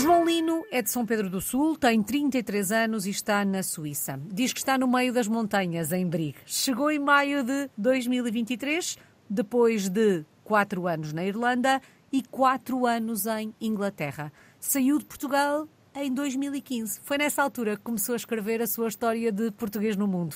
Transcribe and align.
João 0.00 0.24
Lino 0.24 0.64
é 0.70 0.80
de 0.80 0.90
São 0.90 1.04
Pedro 1.04 1.28
do 1.28 1.42
Sul, 1.42 1.76
tem 1.76 2.02
33 2.02 2.72
anos 2.72 3.04
e 3.04 3.10
está 3.10 3.44
na 3.44 3.62
Suíça. 3.62 4.18
Diz 4.32 4.50
que 4.50 4.58
está 4.58 4.78
no 4.78 4.88
meio 4.88 5.12
das 5.12 5.28
montanhas, 5.28 5.92
em 5.92 6.06
Brigue. 6.06 6.38
Chegou 6.46 6.90
em 6.90 6.98
maio 6.98 7.44
de 7.44 7.68
2023, 7.76 8.96
depois 9.28 9.90
de 9.90 10.24
quatro 10.42 10.86
anos 10.88 11.12
na 11.12 11.22
Irlanda 11.22 11.82
e 12.10 12.22
quatro 12.22 12.86
anos 12.86 13.26
em 13.26 13.54
Inglaterra. 13.60 14.32
Saiu 14.58 14.98
de 14.98 15.04
Portugal 15.04 15.68
em 15.94 16.10
2015. 16.14 17.00
Foi 17.04 17.18
nessa 17.18 17.42
altura 17.42 17.76
que 17.76 17.82
começou 17.82 18.14
a 18.14 18.16
escrever 18.16 18.62
a 18.62 18.66
sua 18.66 18.88
história 18.88 19.30
de 19.30 19.50
português 19.50 19.98
no 19.98 20.08
mundo. 20.08 20.34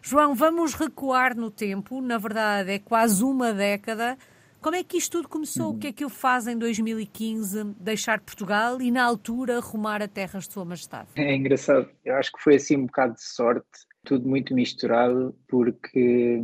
João, 0.00 0.36
vamos 0.36 0.74
recuar 0.74 1.36
no 1.36 1.50
tempo, 1.50 2.00
na 2.00 2.16
verdade 2.16 2.70
é 2.70 2.78
quase 2.78 3.24
uma 3.24 3.52
década. 3.52 4.16
Como 4.60 4.76
é 4.76 4.84
que 4.84 4.98
isto 4.98 5.12
tudo 5.12 5.28
começou? 5.28 5.70
O 5.70 5.78
que 5.78 5.86
é 5.86 5.92
que 5.92 6.04
o 6.04 6.10
faz 6.10 6.46
em 6.46 6.56
2015 6.56 7.64
deixar 7.80 8.20
Portugal 8.20 8.80
e, 8.82 8.90
na 8.90 9.02
altura, 9.02 9.58
rumar 9.58 10.02
a 10.02 10.08
terras 10.08 10.46
de 10.46 10.52
Sua 10.52 10.66
Majestade? 10.66 11.08
É 11.16 11.34
engraçado. 11.34 11.88
Eu 12.04 12.14
acho 12.16 12.30
que 12.30 12.42
foi 12.42 12.56
assim 12.56 12.76
um 12.76 12.86
bocado 12.86 13.14
de 13.14 13.24
sorte, 13.24 13.64
tudo 14.04 14.28
muito 14.28 14.54
misturado, 14.54 15.34
porque 15.48 16.42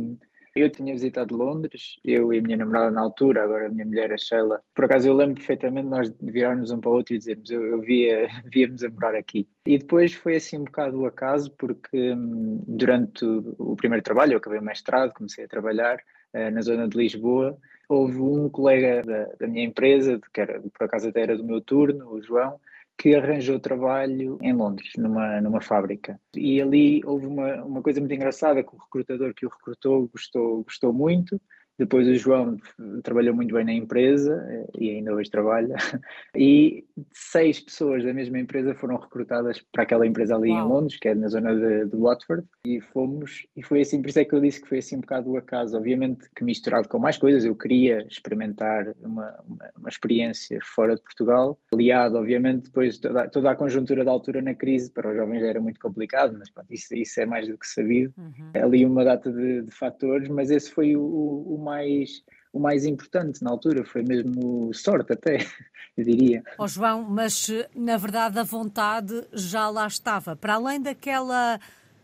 eu 0.55 0.67
tinha 0.71 0.93
visitado 0.93 1.37
Londres, 1.37 1.99
eu 2.03 2.33
e 2.33 2.39
a 2.39 2.41
minha 2.41 2.57
namorada 2.57 2.89
na 2.89 3.01
altura, 3.01 3.43
agora 3.43 3.67
a 3.67 3.69
minha 3.69 3.85
mulher, 3.85 4.11
a 4.11 4.17
Sheila. 4.17 4.61
Por 4.73 4.85
acaso 4.85 5.07
eu 5.07 5.13
lembro 5.13 5.35
perfeitamente 5.35 5.87
nós 5.87 6.11
virarmos 6.19 6.71
um 6.71 6.79
para 6.79 6.89
o 6.89 6.93
outro 6.93 7.13
e 7.13 7.19
dizermos 7.19 7.51
eu, 7.51 7.63
eu 7.63 7.81
via, 7.81 8.27
víamos 8.51 8.83
a 8.83 8.89
morar 8.89 9.13
aqui. 9.13 9.47
E 9.67 9.77
depois 9.77 10.13
foi 10.13 10.37
assim 10.37 10.57
um 10.57 10.63
bocado 10.63 10.99
o 10.99 11.05
acaso, 11.05 11.51
porque 11.51 12.13
hum, 12.13 12.63
durante 12.67 13.23
o, 13.23 13.55
o 13.59 13.75
primeiro 13.75 14.03
trabalho, 14.03 14.33
eu 14.33 14.37
acabei 14.37 14.57
o 14.57 14.63
mestrado, 14.63 15.13
comecei 15.13 15.45
a 15.45 15.47
trabalhar 15.47 15.99
uh, 16.33 16.49
na 16.51 16.61
zona 16.61 16.87
de 16.87 16.97
Lisboa, 16.97 17.55
houve 17.87 18.19
um 18.19 18.49
colega 18.49 19.01
da, 19.03 19.25
da 19.39 19.47
minha 19.47 19.65
empresa, 19.65 20.19
que 20.33 20.41
era, 20.41 20.61
por 20.61 20.85
acaso 20.85 21.09
até 21.09 21.21
era 21.21 21.37
do 21.37 21.43
meu 21.43 21.61
turno, 21.61 22.09
o 22.11 22.21
João, 22.21 22.59
que 22.97 23.13
arranjou 23.15 23.59
trabalho 23.59 24.39
em 24.41 24.53
Londres, 24.53 24.91
numa, 24.97 25.39
numa 25.39 25.61
fábrica. 25.61 26.19
E 26.35 26.61
ali 26.61 27.01
houve 27.05 27.27
uma, 27.27 27.63
uma 27.63 27.81
coisa 27.81 27.99
muito 27.99 28.13
engraçada, 28.13 28.63
que 28.63 28.75
o 28.75 28.79
recrutador 28.79 29.33
que 29.33 29.45
o 29.45 29.49
recrutou 29.49 30.07
gostou, 30.07 30.63
gostou 30.63 30.91
muito, 30.91 31.39
depois 31.77 32.07
o 32.07 32.15
João 32.15 32.57
trabalhou 33.03 33.35
muito 33.35 33.53
bem 33.53 33.63
na 33.63 33.73
empresa 33.73 34.43
eh, 34.49 34.67
e 34.79 34.89
ainda 34.89 35.13
hoje 35.13 35.29
trabalha. 35.29 35.75
E 36.35 36.85
seis 37.11 37.59
pessoas 37.59 38.03
da 38.03 38.13
mesma 38.13 38.37
empresa 38.37 38.75
foram 38.75 38.97
recrutadas 38.97 39.63
para 39.71 39.83
aquela 39.83 40.05
empresa 40.05 40.35
ali 40.35 40.51
Uau. 40.51 40.65
em 40.65 40.69
Londres, 40.69 40.99
que 40.99 41.07
é 41.07 41.15
na 41.15 41.27
zona 41.27 41.55
de, 41.55 41.85
de, 41.85 41.97
Watford. 41.97 42.45
E 42.65 42.79
fomos, 42.79 43.47
e 43.55 43.63
foi 43.63 43.81
assim, 43.81 44.01
por 44.01 44.09
isso 44.09 44.19
é 44.19 44.25
que 44.25 44.33
eu 44.33 44.41
disse 44.41 44.61
que 44.61 44.67
foi 44.67 44.77
assim 44.79 44.97
um 44.97 45.01
bocado 45.01 45.31
o 45.31 45.37
acaso. 45.37 45.75
Obviamente 45.75 46.29
que 46.35 46.43
misturado 46.43 46.87
com 46.87 46.99
mais 46.99 47.17
coisas, 47.17 47.43
eu 47.43 47.55
queria 47.55 48.05
experimentar 48.07 48.93
uma, 49.01 49.35
uma, 49.47 49.69
uma 49.77 49.89
experiência 49.89 50.59
fora 50.61 50.95
de 50.95 51.01
Portugal, 51.01 51.57
aliado, 51.73 52.17
obviamente, 52.17 52.65
depois 52.65 52.97
toda, 52.99 53.27
toda, 53.29 53.51
a 53.51 53.55
conjuntura 53.55 54.03
da 54.03 54.11
altura 54.11 54.41
na 54.41 54.53
crise, 54.53 54.91
para 54.91 55.09
os 55.09 55.15
jovens 55.15 55.43
era 55.43 55.59
muito 55.59 55.79
complicado, 55.79 56.35
mas 56.37 56.49
pronto, 56.49 56.71
isso, 56.71 56.93
isso 56.95 57.19
é 57.19 57.25
mais 57.25 57.47
do 57.47 57.57
que 57.57 57.67
sabido. 57.67 58.13
Uhum. 58.17 58.51
Ali 58.53 58.85
uma 58.85 59.03
data 59.03 59.31
de, 59.31 59.63
de 59.63 59.71
fatores, 59.71 60.29
mas 60.29 60.51
esse 60.51 60.71
foi 60.71 60.95
o, 60.95 61.01
o 61.01 61.57
mais 61.67 62.23
o 62.53 62.59
mais 62.59 62.85
importante 62.85 63.43
na 63.43 63.51
altura, 63.51 63.85
foi 63.85 64.01
mesmo 64.03 64.73
sorte 64.73 65.13
até, 65.13 65.37
eu 65.95 66.03
diria. 66.03 66.43
Ó 66.57 66.63
oh, 66.63 66.67
João, 66.67 67.03
mas 67.03 67.47
na 67.75 67.97
verdade 67.97 68.39
a 68.39 68.43
vontade 68.43 69.23
já 69.33 69.69
lá 69.69 69.85
estava, 69.85 70.35
para 70.35 70.55
além 70.55 70.81
daquela 70.81 71.59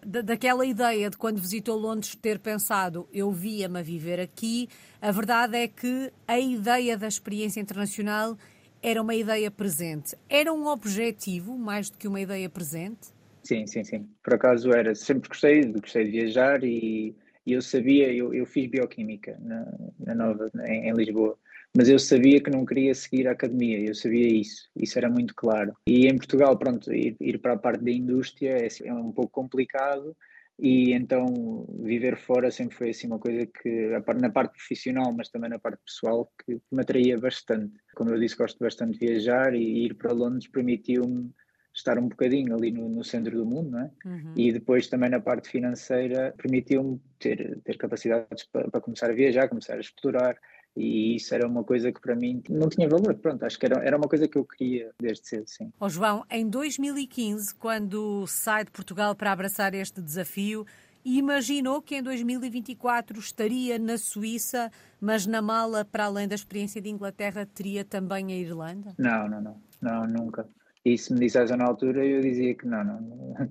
daquela 0.06 0.66
ideia 0.66 1.10
de 1.10 1.16
quando 1.16 1.40
visitou 1.40 1.80
Londres 1.80 2.14
ter 2.14 2.38
pensado 2.38 3.08
eu 3.14 3.32
via-me 3.32 3.80
a 3.80 3.82
viver 3.82 4.20
aqui, 4.20 4.68
a 5.02 5.12
verdade 5.12 5.56
é 5.56 5.66
que 5.66 6.12
a 6.28 6.38
ideia 6.38 6.98
da 6.98 7.08
experiência 7.08 7.62
internacional 7.62 8.38
era 8.82 9.02
uma 9.02 9.16
ideia 9.16 9.50
presente. 9.50 10.14
Era 10.30 10.52
um 10.52 10.68
objetivo 10.68 11.58
mais 11.58 11.90
do 11.90 11.98
que 11.98 12.06
uma 12.06 12.20
ideia 12.20 12.50
presente? 12.50 13.14
Sim, 13.44 13.66
sim, 13.66 13.82
sim. 13.86 14.10
Por 14.22 14.34
acaso 14.34 14.74
era. 14.74 14.94
Sempre 14.94 15.30
gostei, 15.30 15.64
gostei 15.72 16.04
de 16.04 16.12
viajar 16.12 16.62
e 16.66 17.16
e 17.46 17.54
eu 17.54 17.62
sabia, 17.62 18.12
eu, 18.14 18.34
eu 18.34 18.46
fiz 18.46 18.68
bioquímica 18.68 19.38
na, 19.42 19.66
na 20.00 20.16
Nova, 20.16 20.50
em, 20.68 20.90
em, 20.90 20.94
Lisboa, 20.94 21.38
mas 21.76 21.90
eu 21.90 22.00
sabia 22.00 22.42
que 22.42 22.50
não 22.50 22.66
queria 22.66 22.94
seguir 22.94 23.28
a 23.28 23.32
academia, 23.32 23.80
eu 23.80 23.96
sabia 23.96 24.28
isso, 24.28 24.70
isso 24.76 24.98
era 24.98 25.10
muito 25.10 25.34
claro. 25.36 25.76
E 25.88 26.08
em 26.08 26.18
Portugal, 26.18 26.58
pronto, 26.58 26.94
ir, 26.94 27.16
ir 27.20 27.40
para 27.40 27.54
a 27.54 27.58
parte 27.58 27.84
da 27.84 27.92
indústria 27.92 28.58
é, 28.58 28.68
é 28.88 28.94
um 28.94 29.12
pouco 29.12 29.32
complicado, 29.32 30.16
e 30.60 30.94
então 30.94 31.66
viver 31.80 32.16
fora 32.16 32.52
sempre 32.52 32.76
foi 32.76 32.90
assim 32.92 33.08
uma 33.08 33.18
coisa 33.18 33.46
que 33.46 33.90
na 34.20 34.30
parte 34.30 34.54
profissional 34.54 35.12
mas 35.12 35.30
também 35.30 35.50
na 35.50 35.58
parte 35.58 35.82
pessoal 35.84 36.32
que 36.46 36.62
me 36.72 36.82
atraía 36.82 37.18
bastante 37.18 37.74
como 37.96 38.12
eu 38.12 38.20
disse 38.20 38.38
gosto 38.38 38.60
bastante 38.60 39.00
de 39.00 39.08
viajar 39.08 39.56
e 39.56 39.86
ir 39.86 39.96
para 39.96 40.14
Londres 40.14 40.48
permitiu-me 40.48 41.32
estar 41.74 41.98
um 41.98 42.08
bocadinho 42.08 42.56
ali 42.56 42.72
no, 42.72 42.88
no 42.88 43.04
centro 43.04 43.36
do 43.36 43.46
mundo, 43.46 43.72
não 43.72 43.80
é? 43.80 43.92
Uhum. 44.06 44.34
E 44.36 44.52
depois 44.52 44.88
também 44.88 45.10
na 45.10 45.20
parte 45.20 45.50
financeira 45.50 46.34
permitiu-me 46.38 47.02
ter, 47.20 47.60
ter 47.64 47.78
capacidades 47.78 48.44
para, 48.46 48.70
para, 48.70 48.82
começar 48.82 49.10
a 49.10 49.14
viajar, 49.14 49.50
começar 49.50 49.76
a 49.76 49.80
explorar, 49.80 50.38
e 50.78 51.16
isso 51.16 51.34
era 51.34 51.48
uma 51.48 51.64
coisa 51.64 51.92
que 51.92 52.00
para 52.00 52.16
mim 52.16 52.42
não 52.50 52.70
tinha 52.70 52.88
valor. 52.88 53.16
Pronto, 53.16 53.44
acho 53.44 53.58
que 53.58 53.66
era, 53.66 53.84
era 53.84 53.98
uma 53.98 54.08
coisa 54.08 54.28
que 54.28 54.38
eu 54.38 54.46
queria 54.46 54.92
desde 55.00 55.28
cedo, 55.28 55.48
sim. 55.48 55.72
Oh, 55.80 55.90
João, 55.90 56.24
em 56.30 56.48
2015, 56.48 57.56
quando 57.56 58.26
sai 58.28 58.66
de 58.66 58.72
Portugal 58.72 59.16
para 59.16 59.32
abraçar 59.32 59.74
este 59.74 60.02
desafio, 60.02 60.66
imaginou 61.04 61.82
que 61.82 61.96
em 61.96 62.04
2024 62.04 63.20
estaria 63.20 63.78
na 63.78 63.98
Suíça, 63.98 64.72
mas 65.02 65.26
na 65.26 65.42
mala, 65.42 65.84
para 65.84 66.06
além 66.06 66.28
da 66.28 66.36
experiência 66.36 66.82
de 66.82 66.90
Inglaterra, 66.90 67.46
teria 67.46 67.84
também 67.84 68.32
a 68.32 68.36
Irlanda? 68.36 68.94
Não, 68.98 69.28
não, 69.28 69.42
não, 69.42 69.62
não, 69.82 70.08
nunca. 70.08 70.48
E 70.86 70.98
se 70.98 71.14
me 71.14 71.20
dissessem 71.20 71.56
na 71.56 71.66
altura, 71.66 72.06
eu 72.06 72.20
dizia 72.20 72.54
que 72.56 72.68
não, 72.68 72.84
não, 72.84 73.50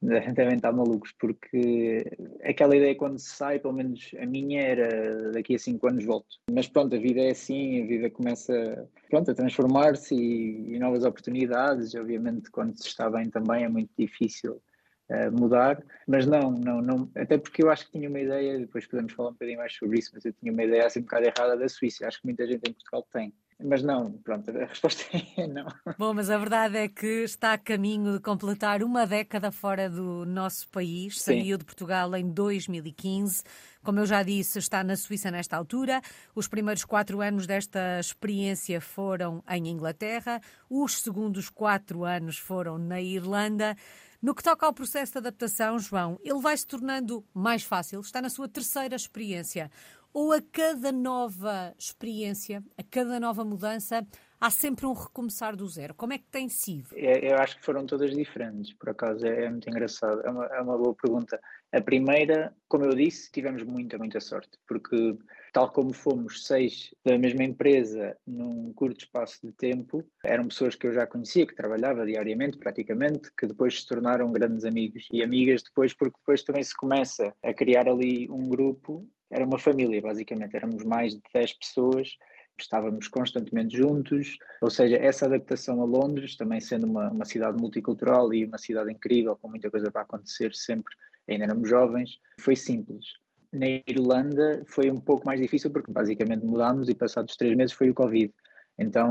devem 0.00 0.56
estar 0.56 0.72
malucos, 0.72 1.12
porque 1.12 2.04
aquela 2.42 2.76
ideia 2.76 2.96
quando 2.96 3.20
se 3.20 3.30
sai, 3.36 3.60
pelo 3.60 3.74
menos 3.74 4.10
a 4.20 4.26
minha 4.26 4.60
era 4.60 5.30
daqui 5.30 5.54
a 5.54 5.58
cinco 5.58 5.86
anos 5.86 6.04
volto. 6.04 6.38
Mas 6.50 6.66
pronto, 6.66 6.96
a 6.96 6.98
vida 6.98 7.20
é 7.20 7.30
assim, 7.30 7.82
a 7.82 7.86
vida 7.86 8.10
começa 8.10 8.88
pronto, 9.08 9.30
a 9.30 9.34
transformar-se 9.34 10.14
e, 10.16 10.74
e, 10.74 10.78
novas 10.80 11.04
oportunidades. 11.04 11.94
Obviamente, 11.94 12.50
quando 12.50 12.76
se 12.76 12.88
está 12.88 13.08
bem 13.08 13.30
também 13.30 13.62
é 13.62 13.68
muito 13.68 13.90
difícil 13.96 14.60
uh, 15.08 15.30
mudar, 15.30 15.80
mas 16.08 16.26
não, 16.26 16.50
não, 16.50 16.82
não, 16.82 17.10
até 17.14 17.38
porque 17.38 17.62
eu 17.62 17.70
acho 17.70 17.86
que 17.86 17.92
tinha 17.92 18.08
uma 18.08 18.18
ideia, 18.18 18.58
depois 18.58 18.88
podemos 18.88 19.12
falar 19.12 19.28
um 19.28 19.34
bocadinho 19.34 19.58
mais 19.58 19.72
sobre 19.72 20.00
isso, 20.00 20.10
mas 20.14 20.24
eu 20.24 20.32
tinha 20.32 20.52
uma 20.52 20.64
ideia 20.64 20.84
assim 20.84 20.98
um 20.98 21.02
bocado 21.02 21.26
errada 21.26 21.56
da 21.56 21.68
Suíça. 21.68 22.08
Acho 22.08 22.20
que 22.20 22.26
muita 22.26 22.44
gente 22.44 22.68
em 22.68 22.72
Portugal 22.72 23.06
tem 23.12 23.32
mas 23.64 23.82
não, 23.82 24.12
pronto, 24.12 24.50
a 24.50 24.64
resposta 24.66 25.04
é 25.36 25.46
não. 25.46 25.66
Bom, 25.98 26.14
mas 26.14 26.30
a 26.30 26.38
verdade 26.38 26.76
é 26.76 26.88
que 26.88 27.24
está 27.24 27.52
a 27.54 27.58
caminho 27.58 28.14
de 28.14 28.20
completar 28.20 28.82
uma 28.82 29.06
década 29.06 29.50
fora 29.50 29.88
do 29.88 30.24
nosso 30.26 30.68
país. 30.68 31.20
Sim. 31.20 31.40
Saiu 31.40 31.58
de 31.58 31.64
Portugal 31.64 32.14
em 32.16 32.30
2015. 32.30 33.42
Como 33.82 33.98
eu 33.98 34.06
já 34.06 34.22
disse, 34.22 34.58
está 34.58 34.84
na 34.84 34.96
Suíça 34.96 35.30
nesta 35.30 35.56
altura. 35.56 36.00
Os 36.34 36.46
primeiros 36.46 36.84
quatro 36.84 37.20
anos 37.20 37.46
desta 37.46 37.98
experiência 37.98 38.80
foram 38.80 39.42
em 39.48 39.68
Inglaterra. 39.68 40.40
Os 40.68 41.02
segundos 41.02 41.48
quatro 41.48 42.04
anos 42.04 42.38
foram 42.38 42.78
na 42.78 43.00
Irlanda. 43.00 43.76
No 44.22 44.36
que 44.36 44.42
toca 44.42 44.64
ao 44.64 44.72
processo 44.72 45.12
de 45.12 45.18
adaptação, 45.18 45.80
João, 45.80 46.16
ele 46.22 46.40
vai 46.40 46.56
se 46.56 46.64
tornando 46.64 47.24
mais 47.34 47.64
fácil. 47.64 48.00
Está 48.00 48.22
na 48.22 48.30
sua 48.30 48.48
terceira 48.48 48.94
experiência 48.94 49.68
ou 50.12 50.32
a 50.32 50.40
cada 50.40 50.92
nova 50.92 51.74
experiência, 51.78 52.62
a 52.76 52.82
cada 52.82 53.18
nova 53.18 53.44
mudança, 53.44 54.06
há 54.42 54.50
sempre 54.50 54.84
um 54.86 54.92
recomeçar 54.92 55.54
do 55.54 55.68
zero? 55.68 55.94
Como 55.94 56.12
é 56.12 56.18
que 56.18 56.26
tem 56.26 56.48
sido? 56.48 56.88
É, 56.94 57.32
eu 57.32 57.36
acho 57.38 57.56
que 57.56 57.64
foram 57.64 57.86
todas 57.86 58.10
diferentes, 58.10 58.72
por 58.74 58.90
acaso, 58.90 59.24
é, 59.24 59.44
é 59.44 59.48
muito 59.48 59.70
engraçado. 59.70 60.20
É 60.22 60.30
uma, 60.30 60.46
é 60.46 60.60
uma, 60.60 60.76
boa 60.76 60.94
pergunta. 60.94 61.40
A 61.70 61.80
primeira, 61.80 62.52
como 62.68 62.84
eu 62.84 62.94
disse, 62.94 63.30
tivemos 63.30 63.62
muita, 63.62 63.96
muita 63.96 64.20
sorte, 64.20 64.58
porque 64.66 65.16
tal 65.52 65.70
como 65.70 65.92
fomos 65.92 66.44
seis 66.44 66.92
da 67.04 67.16
mesma 67.16 67.44
empresa 67.44 68.16
num 68.26 68.72
curto 68.72 69.04
espaço 69.04 69.46
de 69.46 69.52
tempo, 69.52 70.04
eram 70.24 70.48
pessoas 70.48 70.74
que 70.74 70.88
eu 70.88 70.92
já 70.92 71.06
conhecia, 71.06 71.46
que 71.46 71.54
trabalhava 71.54 72.04
diariamente, 72.04 72.58
praticamente, 72.58 73.30
que 73.38 73.46
depois 73.46 73.80
se 73.80 73.86
tornaram 73.86 74.32
grandes 74.32 74.64
amigos 74.64 75.06
e 75.12 75.22
amigas 75.22 75.62
depois, 75.62 75.94
porque 75.94 76.18
depois 76.18 76.42
também 76.42 76.64
se 76.64 76.76
começa 76.76 77.32
a 77.42 77.54
criar 77.54 77.88
ali 77.88 78.28
um 78.28 78.48
grupo 78.48 79.08
era 79.32 79.44
uma 79.44 79.58
família, 79.58 80.00
basicamente. 80.00 80.54
Éramos 80.54 80.84
mais 80.84 81.14
de 81.14 81.22
10 81.32 81.54
pessoas, 81.54 82.16
estávamos 82.60 83.08
constantemente 83.08 83.76
juntos. 83.76 84.36
Ou 84.60 84.70
seja, 84.70 84.96
essa 84.96 85.26
adaptação 85.26 85.80
a 85.80 85.84
Londres, 85.84 86.36
também 86.36 86.60
sendo 86.60 86.86
uma, 86.86 87.10
uma 87.10 87.24
cidade 87.24 87.56
multicultural 87.60 88.32
e 88.32 88.44
uma 88.44 88.58
cidade 88.58 88.92
incrível, 88.92 89.36
com 89.36 89.48
muita 89.48 89.70
coisa 89.70 89.90
para 89.90 90.02
acontecer 90.02 90.54
sempre, 90.54 90.94
ainda 91.28 91.44
éramos 91.44 91.68
jovens, 91.68 92.18
foi 92.38 92.54
simples. 92.54 93.06
Na 93.52 93.66
Irlanda 93.86 94.62
foi 94.66 94.90
um 94.90 95.00
pouco 95.00 95.26
mais 95.26 95.40
difícil 95.40 95.70
porque 95.70 95.90
basicamente 95.90 96.44
mudámos 96.44 96.88
e 96.88 96.94
passados 96.94 97.36
três 97.36 97.56
meses 97.56 97.72
foi 97.72 97.90
o 97.90 97.94
Covid. 97.94 98.32
Então, 98.78 99.10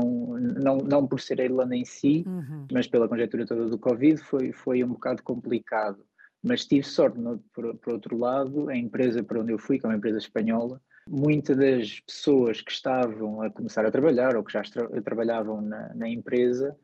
não, 0.60 0.78
não 0.78 1.06
por 1.06 1.20
ser 1.20 1.40
a 1.40 1.44
Irlanda 1.44 1.76
em 1.76 1.84
si, 1.84 2.24
uhum. 2.26 2.66
mas 2.72 2.86
pela 2.86 3.08
conjectura 3.08 3.46
toda 3.46 3.66
do 3.66 3.78
Covid, 3.78 4.20
foi, 4.20 4.52
foi 4.52 4.82
um 4.82 4.88
bocado 4.88 5.22
complicado 5.22 6.04
mas 6.42 6.66
tive 6.66 6.86
sorte, 6.86 7.18
no, 7.18 7.38
por, 7.54 7.74
por, 7.76 7.92
outro 7.94 8.18
lado, 8.18 8.68
a 8.68 8.76
empresa 8.76 9.22
para 9.22 9.40
onde 9.40 9.52
eu 9.52 9.58
fui, 9.58 9.78
que 9.78 9.86
é 9.86 9.88
uma 9.88 9.96
empresa 9.96 10.18
espanhola, 10.18 10.80
muitas 11.08 11.56
das 11.56 12.00
pessoas 12.00 12.60
que 12.60 12.72
estavam 12.72 13.42
a 13.42 13.50
começar 13.50 13.84
a 13.86 13.90
trabalhar 13.90 14.36
ou 14.36 14.42
que 14.42 14.52
já 14.52 14.62
tra 14.62 14.88
trabalhavam 15.02 15.60
na, 15.60 15.94
na, 15.94 16.08
empresa 16.08 16.76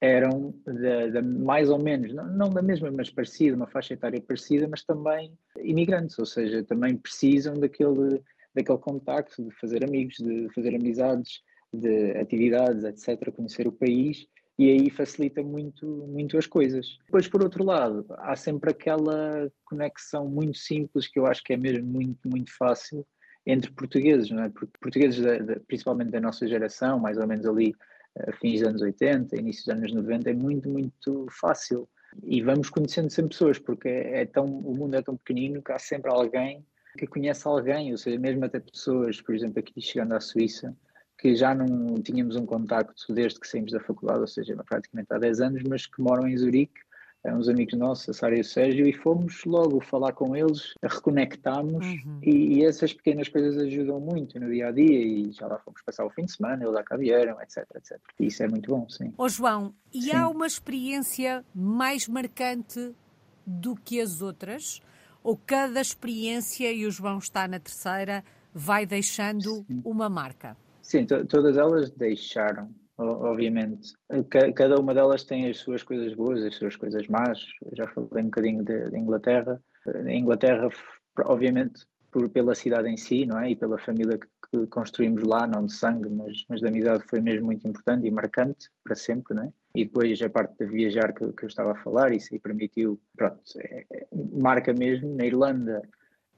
eram 0.00 0.54
da, 0.64 1.06
da, 1.08 1.22
mais 1.22 1.70
ou 1.70 1.78
menos, 1.78 2.12
não, 2.12 2.26
não, 2.26 2.50
da 2.50 2.60
mesma, 2.60 2.90
mas 2.90 3.10
parecida, 3.10 3.56
uma 3.56 3.66
faixa 3.66 3.94
etária 3.94 4.20
parecida, 4.20 4.68
mas 4.68 4.84
também 4.84 5.32
imigrantes, 5.58 6.18
ou 6.18 6.26
seja, 6.26 6.62
também 6.62 6.96
precisam 6.96 7.54
daquele, 7.54 8.22
daquele 8.54 8.78
contacto, 8.78 9.42
de 9.42 9.50
fazer 9.52 9.82
amigos, 9.82 10.16
de 10.16 10.48
fazer 10.54 10.74
amizades, 10.74 11.42
de 11.72 12.12
atividades, 12.18 12.84
etc., 12.84 13.32
conhecer 13.32 13.66
o 13.66 13.72
país, 13.72 14.26
e 14.58 14.70
aí 14.70 14.90
facilita 14.90 15.42
muito, 15.42 15.86
muito 16.08 16.38
as 16.38 16.46
coisas. 16.46 16.98
Depois, 17.04 17.28
por 17.28 17.42
outro 17.42 17.62
lado, 17.62 18.06
há 18.18 18.34
sempre 18.34 18.70
aquela 18.70 19.50
conexão 19.64 20.26
muito 20.28 20.56
simples 20.56 21.06
que 21.06 21.18
eu 21.18 21.26
acho 21.26 21.42
que 21.44 21.52
é 21.52 21.56
mesmo 21.56 21.86
muito, 21.86 22.28
muito 22.28 22.56
fácil 22.56 23.06
entre 23.44 23.70
portugueses, 23.70 24.30
não 24.30 24.42
é? 24.42 24.50
Portugueses, 24.80 25.20
da, 25.20 25.38
da, 25.38 25.60
principalmente 25.60 26.10
da 26.10 26.20
nossa 26.20 26.48
geração, 26.48 26.98
mais 26.98 27.18
ou 27.18 27.26
menos 27.26 27.46
ali 27.46 27.74
fins 28.40 28.60
dos 28.60 28.68
anos 28.68 28.82
80, 28.82 29.36
início 29.36 29.64
dos 29.66 29.74
anos 29.74 29.92
90, 29.92 30.30
é 30.30 30.34
muito, 30.34 30.68
muito 30.68 31.26
fácil. 31.30 31.88
E 32.24 32.40
vamos 32.40 32.70
conhecendo 32.70 33.10
sempre 33.10 33.30
pessoas, 33.30 33.58
porque 33.58 33.88
é, 33.88 34.22
é 34.22 34.26
tão, 34.26 34.46
o 34.46 34.74
mundo 34.74 34.96
é 34.96 35.02
tão 35.02 35.16
pequenino 35.16 35.62
que 35.62 35.72
há 35.72 35.78
sempre 35.78 36.10
alguém 36.10 36.64
que 36.96 37.06
conhece 37.06 37.46
alguém, 37.46 37.92
ou 37.92 37.98
seja, 37.98 38.18
mesmo 38.18 38.44
até 38.44 38.58
pessoas, 38.58 39.20
por 39.20 39.34
exemplo, 39.34 39.58
aqui 39.58 39.80
chegando 39.82 40.14
à 40.14 40.20
Suíça, 40.20 40.74
que 41.18 41.34
já 41.34 41.54
não 41.54 41.94
tínhamos 42.02 42.36
um 42.36 42.44
contacto 42.44 43.12
desde 43.12 43.40
que 43.40 43.48
saímos 43.48 43.72
da 43.72 43.80
faculdade, 43.80 44.20
ou 44.20 44.26
seja, 44.26 44.56
praticamente 44.68 45.08
há 45.10 45.18
10 45.18 45.40
anos, 45.40 45.62
mas 45.68 45.86
que 45.86 46.00
moram 46.00 46.26
em 46.28 46.36
Zurique 46.36 46.86
uns 47.34 47.48
amigos 47.48 47.74
nossos, 47.74 48.08
a 48.08 48.12
Sara 48.12 48.36
e 48.36 48.40
o 48.40 48.44
Sérgio, 48.44 48.86
e 48.86 48.92
fomos 48.92 49.44
logo 49.44 49.80
falar 49.80 50.12
com 50.12 50.36
eles, 50.36 50.74
reconectámos, 50.82 51.84
uhum. 51.84 52.18
e, 52.22 52.58
e, 52.58 52.64
essas 52.64 52.92
pequenas 52.92 53.28
coisas 53.28 53.56
ajudam 53.58 54.00
muito 54.00 54.38
no 54.38 54.50
dia 54.50 54.68
a 54.68 54.70
dia, 54.70 55.02
e 55.02 55.32
já 55.32 55.46
lá 55.46 55.58
fomos 55.58 55.82
passar 55.82 56.04
o 56.04 56.10
fim 56.10 56.24
de 56.24 56.32
semana, 56.32 56.62
eles 56.62 56.74
lá 56.74 56.82
cá 56.82 56.96
vieram, 56.96 57.40
etc, 57.40 57.64
etc. 57.74 57.98
E 58.20 58.26
isso 58.26 58.42
é 58.42 58.48
muito 58.48 58.70
bom, 58.70 58.88
sim. 58.88 59.12
Ô 59.16 59.28
João, 59.28 59.74
e 59.92 60.02
sim. 60.02 60.12
há 60.12 60.28
uma 60.28 60.46
experiência 60.46 61.44
mais 61.54 62.06
marcante 62.08 62.94
do 63.46 63.74
que 63.74 64.00
as 64.00 64.20
outras? 64.20 64.80
Ou 65.22 65.36
cada 65.36 65.80
experiência, 65.80 66.70
e 66.72 66.86
o 66.86 66.90
João 66.90 67.18
está 67.18 67.48
na 67.48 67.58
terceira, 67.58 68.22
vai 68.54 68.86
deixando 68.86 69.64
sim. 69.66 69.82
uma 69.84 70.08
marca? 70.08 70.56
Sim, 70.86 71.04
todas 71.04 71.56
elas 71.56 71.90
deixaram 71.90 72.72
obviamente. 72.98 73.92
Cada 74.54 74.78
uma 74.78 74.94
delas 74.94 75.24
tem 75.24 75.48
as 75.48 75.58
suas 75.58 75.82
coisas 75.82 76.14
boas, 76.14 76.42
as 76.42 76.54
suas 76.54 76.76
coisas 76.76 77.06
más. 77.08 77.40
Eu 77.64 77.76
já 77.76 77.86
falei 77.88 78.22
um 78.22 78.26
bocadinho 78.26 78.64
de, 78.64 78.90
de 78.90 78.98
Inglaterra. 78.98 79.60
A 79.86 80.12
Inglaterra, 80.12 80.68
obviamente, 81.24 81.86
por, 82.10 82.28
pela 82.30 82.54
cidade 82.54 82.88
em 82.88 82.96
si, 82.96 83.26
não 83.26 83.38
é? 83.38 83.50
E 83.50 83.56
pela 83.56 83.78
família 83.78 84.18
que, 84.18 84.26
que, 84.50 84.66
construímos 84.68 85.22
lá, 85.24 85.46
não 85.46 85.66
de 85.66 85.72
sangue, 85.72 86.08
mas, 86.08 86.44
mas 86.48 86.60
de 86.60 86.68
amizade, 86.68 87.04
foi 87.06 87.20
mesmo 87.20 87.46
muito 87.46 87.68
importante 87.68 88.06
e 88.06 88.10
marcante 88.10 88.70
para 88.82 88.94
sempre, 88.94 89.34
não 89.34 89.44
é? 89.44 89.52
E 89.74 89.84
depois 89.84 90.20
a 90.22 90.30
parte 90.30 90.56
de 90.58 90.66
viajar 90.66 91.12
que, 91.12 91.30
que 91.32 91.44
eu 91.44 91.48
estava 91.48 91.72
a 91.72 91.82
falar, 91.82 92.12
isso 92.12 92.32
aí 92.32 92.40
permitiu, 92.40 92.98
pronto, 93.14 93.42
é, 93.58 93.84
é, 93.92 94.06
marca 94.32 94.72
mesmo. 94.72 95.14
Na 95.14 95.26
Irlanda, 95.26 95.82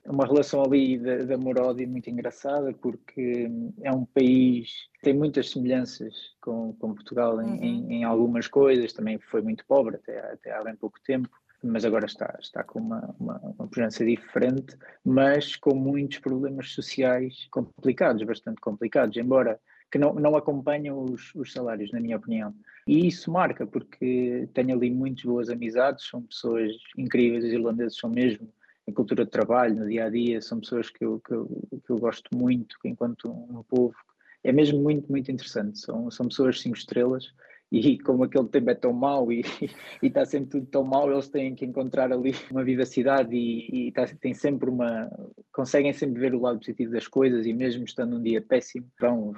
uma 0.08 0.26
relação 0.26 0.62
ali 0.62 0.98
de, 0.98 1.26
de 1.26 1.32
amor-ódio 1.32 1.88
muito 1.88 2.08
engraçada, 2.08 2.72
porque 2.72 3.50
é 3.82 3.92
um 3.92 4.04
país 4.04 4.88
que 4.94 5.02
tem 5.02 5.14
muitas 5.14 5.50
semelhanças 5.50 6.14
com, 6.40 6.72
com 6.74 6.94
Portugal 6.94 7.40
em, 7.40 7.44
uhum. 7.44 7.62
em, 7.62 7.92
em, 7.94 8.04
algumas 8.04 8.48
coisas, 8.48 8.92
também 8.92 9.18
foi 9.18 9.42
muito 9.42 9.64
pobre 9.66 9.96
até, 9.96 10.18
até 10.32 10.52
há 10.52 10.62
bem 10.62 10.74
pouco 10.74 10.98
tempo, 11.04 11.28
mas 11.62 11.84
agora 11.84 12.06
está, 12.06 12.36
está 12.40 12.62
com 12.62 12.78
uma, 12.78 13.14
uma, 13.18 13.38
uma 13.38 13.66
presença 13.66 14.04
diferente, 14.04 14.76
mas 15.04 15.56
com 15.56 15.74
muitos 15.74 16.18
problemas 16.18 16.72
sociais 16.72 17.48
complicados, 17.50 18.22
bastante 18.22 18.60
complicados, 18.60 19.16
embora 19.16 19.60
que 19.90 19.98
não, 19.98 20.14
não 20.14 20.36
acompanham 20.36 21.02
os, 21.02 21.34
os 21.34 21.52
salários, 21.52 21.90
na 21.92 22.00
minha 22.00 22.16
opinião. 22.16 22.54
E 22.86 23.06
isso 23.06 23.30
marca, 23.30 23.66
porque 23.66 24.48
tenho 24.52 24.74
ali 24.74 24.90
muitas 24.90 25.24
boas 25.24 25.48
amizades, 25.48 26.06
são 26.06 26.22
pessoas 26.22 26.72
incríveis, 26.96 27.44
os 27.44 27.52
irlandeses 27.52 27.98
são 27.98 28.10
mesmo 28.10 28.48
em 28.88 28.92
cultura 28.92 29.26
de 29.26 29.30
trabalho, 29.30 29.76
no 29.76 29.86
dia 29.86 30.06
a 30.06 30.08
dia, 30.08 30.40
são 30.40 30.60
pessoas 30.60 30.88
que 30.88 31.04
eu, 31.04 31.20
que 31.20 31.34
eu, 31.34 31.46
que 31.84 31.90
eu 31.90 31.98
gosto 31.98 32.34
muito, 32.34 32.78
enquanto 32.86 33.30
um 33.30 33.62
povo. 33.62 33.94
É 34.42 34.50
mesmo 34.50 34.80
muito, 34.80 35.10
muito 35.10 35.30
interessante. 35.30 35.78
São, 35.78 36.10
são 36.10 36.26
pessoas 36.26 36.58
cinco 36.60 36.76
estrelas 36.76 37.34
e 37.70 37.98
como 38.00 38.24
aquele 38.24 38.48
tempo 38.48 38.70
é 38.70 38.74
tão 38.74 38.94
mau 38.94 39.30
e, 39.30 39.42
e 40.02 40.06
está 40.06 40.24
sempre 40.24 40.48
tudo 40.48 40.66
tão 40.66 40.84
mau, 40.84 41.12
eles 41.12 41.28
têm 41.28 41.54
que 41.54 41.66
encontrar 41.66 42.10
ali 42.10 42.32
uma 42.50 42.64
vivacidade 42.64 43.36
e, 43.36 43.88
e 43.88 43.92
tá, 43.92 44.06
tem 44.18 44.32
sempre 44.32 44.70
uma. 44.70 45.10
conseguem 45.52 45.92
sempre 45.92 46.18
ver 46.18 46.34
o 46.34 46.40
lado 46.40 46.58
positivo 46.58 46.90
das 46.90 47.06
coisas 47.06 47.44
e 47.44 47.52
mesmo 47.52 47.84
estando 47.84 48.16
um 48.16 48.22
dia 48.22 48.40
péssimo, 48.40 48.86
vão, 48.98 49.34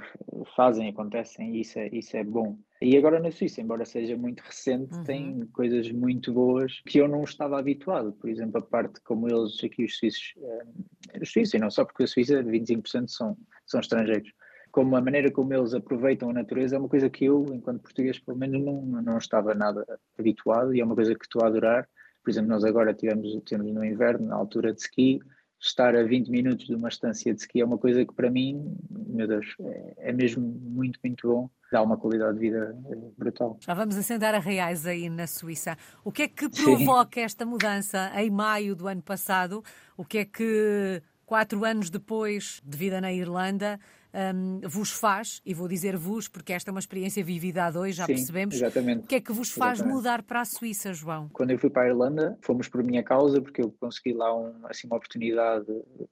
fazem, 0.55 0.88
acontecem 0.88 1.56
e 1.56 1.62
isso 1.62 1.76
é, 1.76 1.88
isso 1.93 2.17
é 2.17 2.23
bom. 2.23 2.56
E 2.82 2.97
agora 2.97 3.21
na 3.21 3.31
Suíça, 3.31 3.61
embora 3.61 3.85
seja 3.85 4.17
muito 4.17 4.41
recente, 4.41 4.94
uhum. 4.94 5.05
tem 5.05 5.47
coisas 5.53 5.91
muito 5.93 6.32
boas 6.32 6.81
que 6.87 6.99
eu 6.99 7.06
não 7.06 7.25
estava 7.25 7.59
habituado. 7.59 8.12
Por 8.12 8.31
exemplo, 8.31 8.59
a 8.59 8.62
parte 8.62 9.00
como 9.03 9.29
eles 9.29 9.62
aqui, 9.62 9.85
os 9.85 9.99
suíços, 9.99 10.35
eh, 10.38 11.19
os 11.21 11.31
suíços, 11.31 11.55
e 11.55 11.59
não 11.59 11.71
só 11.71 11.85
porque 11.85 12.05
a 12.05 12.06
Suíça, 12.06 12.43
25% 12.43 13.09
são, 13.09 13.37
são 13.67 13.81
estrangeiros 13.81 14.32
como 14.71 14.97
a 14.97 15.00
maneira 15.00 15.31
como 15.31 15.53
eles 15.53 15.75
aproveitam 15.75 16.31
a 16.31 16.32
natureza 16.32 16.77
é 16.77 16.79
uma 16.79 16.88
coisa 16.88 17.11
que 17.11 17.25
eu, 17.25 17.44
enquanto 17.53 17.82
português, 17.82 18.19
pelo 18.19 18.38
menos 18.38 18.62
não, 18.62 18.82
não 18.82 19.19
estava 19.19 19.55
nada 19.55 19.85
habituado 20.19 20.75
e 20.75 20.81
é 20.81 20.85
uma 20.85 20.94
coisa 20.94 21.15
que 21.15 21.25
estou 21.25 21.43
a 21.43 21.49
adorar. 21.49 21.88
Por 22.23 22.31
exemplo, 22.31 22.50
nós 22.50 22.65
agora 22.65 22.94
tivemos, 22.94 23.29
tivemos 23.44 23.73
no 23.73 23.85
inverno, 23.85 24.29
na 24.29 24.37
altura 24.37 24.73
de 24.73 24.81
ski, 24.81 25.21
estar 25.61 25.95
a 25.95 26.03
20 26.03 26.29
minutos 26.29 26.67
de 26.67 26.75
uma 26.75 26.89
estância 26.89 27.35
de 27.35 27.41
ski 27.41 27.61
é 27.61 27.65
uma 27.65 27.77
coisa 27.77 28.05
que 28.05 28.15
para 28.15 28.31
mim, 28.31 28.77
meu 28.91 29.29
Deus, 29.29 29.47
é, 29.61 30.09
é 30.09 30.12
mesmo 30.12 30.43
muito, 30.43 30.99
muito 31.05 31.29
bom. 31.29 31.51
Dá 31.71 31.83
uma 31.83 31.97
qualidade 31.97 32.35
de 32.35 32.41
vida 32.41 32.77
eh, 32.91 32.97
brutal. 33.17 33.57
Já 33.61 33.75
vamos 33.75 33.97
assentar 33.97 34.35
a 34.35 34.39
reais 34.39 34.87
aí 34.87 35.09
na 35.09 35.27
Suíça. 35.27 35.77
O 36.03 36.11
que 36.11 36.23
é 36.23 36.29
que 36.29 36.49
provoca 36.49 37.21
Sim. 37.21 37.25
esta 37.25 37.47
mudança 37.47 38.11
em 38.17 38.31
maio 38.31 38.75
do 38.75 38.89
ano 38.89 39.03
passado? 39.03 39.62
O 39.97 40.05
que 40.05 40.19
é 40.19 40.25
que, 40.25 41.03
quatro 41.25 41.65
anos 41.65 41.91
depois 41.91 42.61
de 42.65 42.77
vida 42.77 43.01
na 43.01 43.13
Irlanda, 43.13 43.79
um, 44.12 44.61
vos 44.69 44.91
faz, 44.91 45.41
e 45.45 45.55
vou 45.55 45.69
dizer 45.69 45.97
vos, 45.97 46.29
porque 46.29 46.53
esta 46.53 46.71
é 46.71 46.73
uma 46.73 46.81
experiência 46.81 47.23
vivida 47.23 47.65
há 47.65 47.71
dois, 47.71 47.95
já 47.95 48.07
Sim, 48.07 48.15
percebemos. 48.15 48.55
Exatamente. 48.57 49.05
O 49.05 49.07
que 49.07 49.15
é 49.15 49.21
que 49.21 49.33
vos 49.33 49.51
faz 49.51 49.79
exatamente. 49.79 49.97
mudar 49.97 50.23
para 50.23 50.41
a 50.41 50.45
Suíça, 50.45 50.93
João? 50.93 51.29
Quando 51.33 51.51
eu 51.51 51.59
fui 51.59 51.71
para 51.71 51.83
a 51.83 51.89
Irlanda, 51.89 52.39
fomos 52.43 52.69
por 52.69 52.83
minha 52.83 53.03
causa, 53.03 53.41
porque 53.41 53.62
eu 53.62 53.71
consegui 53.81 54.13
lá 54.13 54.37
um, 54.37 54.55
assim, 54.65 54.87
uma 54.87 54.96
oportunidade 54.96 55.67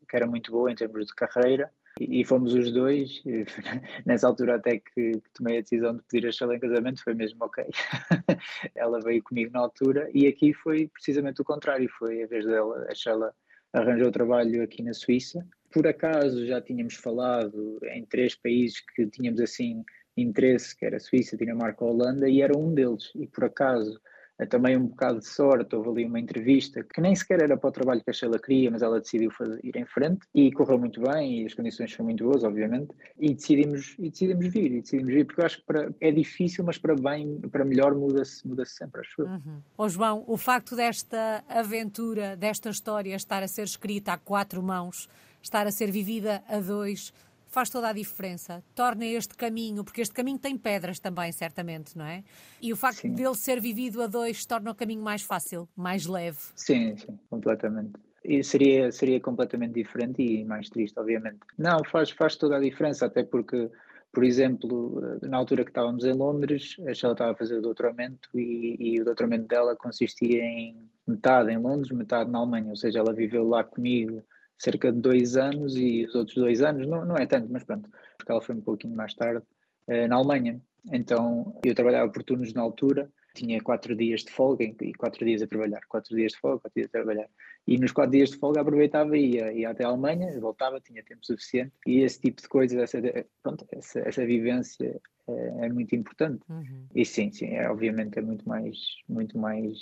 que 0.08 0.16
era 0.16 0.26
muito 0.26 0.50
boa 0.52 0.70
em 0.70 0.74
termos 0.74 1.06
de 1.06 1.14
carreira. 1.14 1.70
E, 2.00 2.24
fomos 2.24 2.54
os 2.54 2.70
dois, 2.70 3.20
nessa 4.06 4.28
altura 4.28 4.54
até 4.54 4.78
que, 4.78 5.20
tomei 5.34 5.58
a 5.58 5.60
decisão 5.62 5.96
de 5.96 6.02
pedir 6.02 6.28
a 6.28 6.30
Sheila 6.30 6.54
em 6.54 6.60
casamento, 6.60 7.02
foi 7.02 7.12
mesmo 7.12 7.44
ok. 7.44 7.64
ela 8.76 9.00
veio 9.00 9.20
comigo 9.20 9.50
na 9.52 9.58
altura 9.58 10.08
e 10.14 10.28
aqui 10.28 10.52
foi 10.52 10.86
precisamente 10.86 11.42
o 11.42 11.44
contrário, 11.44 11.88
foi 11.98 12.22
a 12.22 12.26
vez 12.28 12.46
dela, 12.46 12.86
a 12.88 12.94
Sheila 12.94 13.34
arranjou 13.72 14.12
trabalho 14.12 14.62
aqui 14.62 14.80
na 14.80 14.94
Suíça 14.94 15.44
por 15.70 15.86
acaso 15.86 16.46
já 16.46 16.60
tínhamos 16.60 16.94
falado 16.94 17.78
em 17.92 18.04
três 18.04 18.34
países 18.34 18.80
que 18.94 19.06
tínhamos 19.06 19.40
assim 19.40 19.84
interesse, 20.16 20.76
que 20.76 20.84
era 20.84 20.98
Suíça, 20.98 21.36
Dinamarca, 21.36 21.84
Holanda, 21.84 22.28
e 22.28 22.42
era 22.42 22.56
um 22.56 22.74
deles. 22.74 23.12
E 23.14 23.26
por 23.26 23.44
acaso, 23.44 24.00
é 24.38 24.46
também 24.46 24.76
um 24.76 24.86
bocado 24.86 25.18
de 25.18 25.26
sorte, 25.26 25.74
houve 25.74 25.90
ali 25.90 26.04
uma 26.04 26.20
entrevista 26.20 26.84
que 26.84 27.00
nem 27.00 27.14
sequer 27.14 27.42
era 27.42 27.56
para 27.56 27.68
o 27.68 27.72
trabalho 27.72 28.02
que 28.02 28.10
a 28.10 28.12
Sheila 28.12 28.38
queria, 28.38 28.70
mas 28.70 28.82
ela 28.82 29.00
decidiu 29.00 29.32
fazer, 29.32 29.58
ir 29.64 29.76
em 29.76 29.84
frente 29.84 30.26
e 30.32 30.52
correu 30.52 30.78
muito 30.78 31.02
bem 31.02 31.42
e 31.42 31.46
as 31.46 31.54
condições 31.54 31.92
foram 31.92 32.06
muito 32.06 32.24
boas, 32.24 32.44
obviamente, 32.44 32.94
e 33.18 33.34
decidimos, 33.34 33.96
e 33.98 34.10
decidimos 34.10 34.46
vir, 34.46 34.72
e 34.72 34.80
decidimos 34.80 35.12
vir, 35.12 35.24
porque 35.26 35.40
eu 35.40 35.46
acho 35.46 35.58
que 35.58 35.66
para, 35.66 35.92
é 36.00 36.12
difícil, 36.12 36.64
mas 36.64 36.78
para 36.78 36.94
bem, 36.94 37.40
para 37.50 37.64
melhor 37.64 37.94
muda-se 37.96 38.46
muda 38.46 38.64
-se 38.64 38.74
sempre, 38.76 39.00
acho 39.00 39.22
eu. 39.22 39.26
Uhum. 39.26 39.60
Oh, 39.76 39.88
João, 39.88 40.24
o 40.28 40.36
facto 40.36 40.76
desta 40.76 41.42
aventura, 41.48 42.36
desta 42.36 42.70
história 42.70 43.16
estar 43.16 43.42
a 43.42 43.48
ser 43.48 43.64
escrita 43.64 44.12
a 44.12 44.18
quatro 44.18 44.62
mãos, 44.62 45.08
estar 45.42 45.66
a 45.66 45.70
ser 45.70 45.90
vivida 45.90 46.42
a 46.48 46.60
dois, 46.60 47.12
faz 47.48 47.70
toda 47.70 47.88
a 47.88 47.92
diferença. 47.92 48.62
Torna 48.74 49.04
este 49.04 49.34
caminho, 49.34 49.82
porque 49.82 50.00
este 50.00 50.14
caminho 50.14 50.38
tem 50.38 50.56
pedras 50.56 50.98
também, 50.98 51.32
certamente, 51.32 51.96
não 51.96 52.04
é? 52.04 52.22
E 52.60 52.72
o 52.72 52.76
facto 52.76 53.00
sim. 53.00 53.12
dele 53.12 53.34
ser 53.34 53.60
vivido 53.60 54.02
a 54.02 54.06
dois 54.06 54.44
torna 54.46 54.70
o 54.70 54.74
caminho 54.74 55.02
mais 55.02 55.22
fácil, 55.22 55.68
mais 55.76 56.06
leve. 56.06 56.38
Sim, 56.54 56.96
sim, 56.96 57.18
completamente. 57.28 57.92
E 58.24 58.44
seria, 58.44 58.92
seria 58.92 59.20
completamente 59.20 59.72
diferente 59.72 60.22
e 60.22 60.44
mais 60.44 60.68
triste, 60.68 60.98
obviamente. 60.98 61.38
Não, 61.56 61.82
faz, 61.84 62.10
faz 62.10 62.36
toda 62.36 62.56
a 62.56 62.60
diferença, 62.60 63.06
até 63.06 63.22
porque, 63.22 63.70
por 64.12 64.22
exemplo, 64.22 65.00
na 65.22 65.36
altura 65.38 65.64
que 65.64 65.70
estávamos 65.70 66.04
em 66.04 66.12
Londres, 66.12 66.76
a 66.86 66.92
Sheila 66.92 67.14
estava 67.14 67.32
a 67.32 67.34
fazer 67.34 67.56
o 67.56 67.62
doutoramento 67.62 68.28
e, 68.34 68.76
e 68.78 69.00
o 69.00 69.04
doutoramento 69.04 69.46
dela 69.46 69.74
consistia 69.74 70.42
em 70.42 70.76
metade 71.06 71.50
em 71.50 71.56
Londres, 71.56 71.90
metade 71.90 72.30
na 72.30 72.38
Alemanha, 72.38 72.68
ou 72.68 72.76
seja, 72.76 72.98
ela 72.98 73.14
viveu 73.14 73.48
lá 73.48 73.64
comigo 73.64 74.22
cerca 74.58 74.92
de 74.92 75.00
dois 75.00 75.36
anos 75.36 75.76
e 75.76 76.04
os 76.06 76.14
outros 76.14 76.36
dois 76.36 76.62
anos, 76.62 76.86
não, 76.86 77.04
não 77.04 77.16
é 77.16 77.26
tanto, 77.26 77.50
mas 77.50 77.64
pronto, 77.64 77.88
porque 78.16 78.32
ela 78.32 78.40
foi 78.40 78.54
um 78.54 78.60
pouquinho 78.60 78.96
mais 78.96 79.14
tarde, 79.14 79.44
uh, 79.88 80.08
na 80.08 80.16
Alemanha. 80.16 80.60
Então 80.92 81.58
eu 81.64 81.74
trabalhava 81.74 82.10
por 82.10 82.22
turnos 82.22 82.52
na 82.52 82.62
altura, 82.62 83.10
tinha 83.34 83.60
quatro 83.60 83.94
dias 83.94 84.24
de 84.24 84.32
folga 84.32 84.64
e 84.64 84.92
quatro 84.94 85.24
dias 85.24 85.42
a 85.42 85.46
trabalhar, 85.46 85.80
quatro 85.88 86.16
dias 86.16 86.32
de 86.32 86.38
folga, 86.38 86.60
quatro 86.60 86.74
dias 86.74 86.88
a 86.88 86.92
trabalhar. 86.92 87.28
E 87.66 87.78
nos 87.78 87.92
quatro 87.92 88.12
dias 88.12 88.30
de 88.30 88.38
folga 88.38 88.60
aproveitava 88.60 89.16
e 89.16 89.34
ia, 89.34 89.52
ia 89.52 89.70
até 89.70 89.84
a 89.84 89.88
Alemanha, 89.88 90.40
voltava, 90.40 90.80
tinha 90.80 91.02
tempo 91.04 91.24
suficiente. 91.24 91.72
E 91.86 92.00
esse 92.00 92.20
tipo 92.20 92.42
de 92.42 92.48
coisas, 92.48 92.78
essa, 92.78 92.98
pronto, 93.42 93.66
essa, 93.70 94.00
essa 94.00 94.26
vivência 94.26 95.00
é, 95.28 95.66
é 95.66 95.68
muito 95.68 95.94
importante. 95.94 96.42
Uhum. 96.48 96.86
E 96.94 97.04
sim, 97.04 97.30
sim, 97.30 97.48
é, 97.48 97.70
obviamente 97.70 98.18
é 98.18 98.22
muito 98.22 98.48
mais, 98.48 98.78
muito 99.08 99.38
mais, 99.38 99.78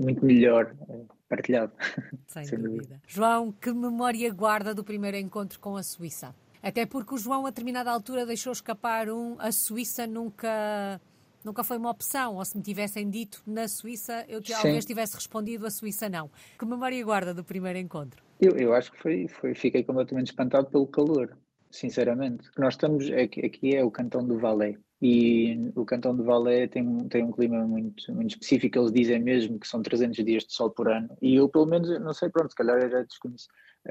muito 0.00 0.24
melhor 0.24 0.74
é, 0.88 1.00
partilhado. 1.28 1.72
Sem, 2.26 2.44
Sem 2.44 2.58
dúvida. 2.58 2.76
dúvida. 2.76 3.02
João, 3.06 3.52
que 3.52 3.72
memória 3.72 4.32
guarda 4.32 4.74
do 4.74 4.82
primeiro 4.82 5.16
encontro 5.16 5.60
com 5.60 5.76
a 5.76 5.82
Suíça? 5.82 6.34
Até 6.62 6.84
porque 6.84 7.14
o 7.14 7.18
João, 7.18 7.46
a 7.46 7.50
determinada 7.50 7.90
altura, 7.90 8.26
deixou 8.26 8.52
escapar 8.52 9.08
um. 9.08 9.36
A 9.38 9.50
Suíça 9.50 10.06
nunca 10.06 11.00
nunca 11.44 11.64
foi 11.64 11.78
uma 11.78 11.90
opção, 11.90 12.36
ou 12.36 12.44
se 12.44 12.56
me 12.56 12.62
tivessem 12.62 13.08
dito 13.08 13.42
na 13.46 13.66
Suíça, 13.66 14.24
eu 14.28 14.42
talvez 14.42 14.84
tivesse 14.84 15.14
respondido 15.14 15.66
a 15.66 15.70
Suíça 15.70 16.08
não. 16.08 16.30
Que 16.58 16.66
memória 16.66 17.02
guarda 17.02 17.32
do 17.32 17.42
primeiro 17.42 17.78
encontro? 17.78 18.22
Eu, 18.40 18.56
eu 18.56 18.74
acho 18.74 18.92
que 18.92 18.98
foi, 18.98 19.28
foi, 19.28 19.54
fiquei 19.54 19.82
completamente 19.82 20.28
espantado 20.28 20.66
pelo 20.68 20.86
calor, 20.86 21.36
sinceramente. 21.70 22.48
Nós 22.58 22.74
estamos, 22.74 23.10
aqui, 23.10 23.44
aqui 23.44 23.74
é 23.74 23.84
o 23.84 23.90
cantão 23.90 24.26
do 24.26 24.38
Valais, 24.38 24.76
e 25.00 25.70
o 25.74 25.84
cantão 25.84 26.14
do 26.14 26.24
Valais 26.24 26.68
tem, 26.70 27.08
tem 27.08 27.24
um 27.24 27.32
clima 27.32 27.66
muito, 27.66 28.12
muito 28.12 28.30
específico, 28.30 28.78
eles 28.78 28.92
dizem 28.92 29.20
mesmo 29.20 29.58
que 29.58 29.66
são 29.66 29.82
300 29.82 30.24
dias 30.24 30.44
de 30.44 30.52
sol 30.52 30.70
por 30.70 30.90
ano, 30.90 31.16
e 31.22 31.36
eu 31.36 31.48
pelo 31.48 31.66
menos, 31.66 31.88
não 32.00 32.12
sei, 32.12 32.28
pronto, 32.28 32.50
se 32.50 32.56
calhar 32.56 32.76
era 32.78 33.06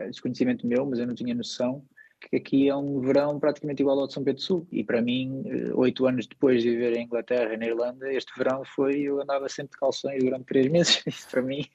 desconhecimento 0.07 0.67
meu, 0.67 0.85
mas 0.85 0.99
eu 0.99 1.07
não 1.07 1.15
tinha 1.15 1.33
noção, 1.33 1.83
que 2.19 2.35
aqui 2.35 2.67
é 2.67 2.75
um 2.75 2.99
verão 2.99 3.39
praticamente 3.39 3.81
igual 3.81 3.99
ao 3.99 4.07
de 4.07 4.13
São 4.13 4.23
Pedro 4.23 4.41
Sul. 4.41 4.67
E 4.71 4.83
para 4.83 5.01
mim, 5.01 5.43
eh, 5.45 5.71
oito 5.73 6.05
anos 6.05 6.27
depois 6.27 6.61
de 6.61 6.71
viver 6.71 6.97
em 6.97 7.05
Inglaterra 7.05 7.53
e 7.53 7.57
na 7.57 7.67
Irlanda, 7.67 8.11
este 8.11 8.31
verão 8.37 8.63
foi, 8.65 9.01
eu 9.01 9.21
andava 9.21 9.47
sempre 9.47 9.71
de 9.71 9.77
calções 9.77 10.23
durante 10.23 10.45
três 10.45 10.67
meses. 10.69 11.01
Isso 11.07 11.29
para 11.29 11.41
mim 11.41 11.65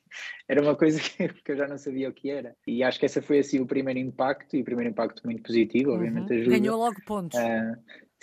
era 0.46 0.60
uma 0.60 0.76
coisa 0.76 1.00
que, 1.00 1.28
que, 1.42 1.52
eu 1.52 1.56
já 1.56 1.66
não 1.66 1.78
sabia 1.78 2.08
o 2.08 2.12
que 2.12 2.30
era. 2.30 2.54
E 2.66 2.82
acho 2.82 2.98
que 2.98 3.06
esse 3.06 3.22
foi 3.22 3.38
assim 3.38 3.60
o 3.60 3.66
primeiro 3.66 3.98
impacto, 3.98 4.56
e 4.56 4.60
o 4.60 4.64
primeiro 4.64 4.90
impacto 4.90 5.22
muito 5.24 5.42
positivo, 5.42 5.90
uhum. 5.90 5.96
obviamente 5.96 6.32
ajuda. 6.32 6.58
Ganhou 6.58 6.78
logo 6.78 6.96
pontos. 7.06 7.38
Uh, 7.38 7.76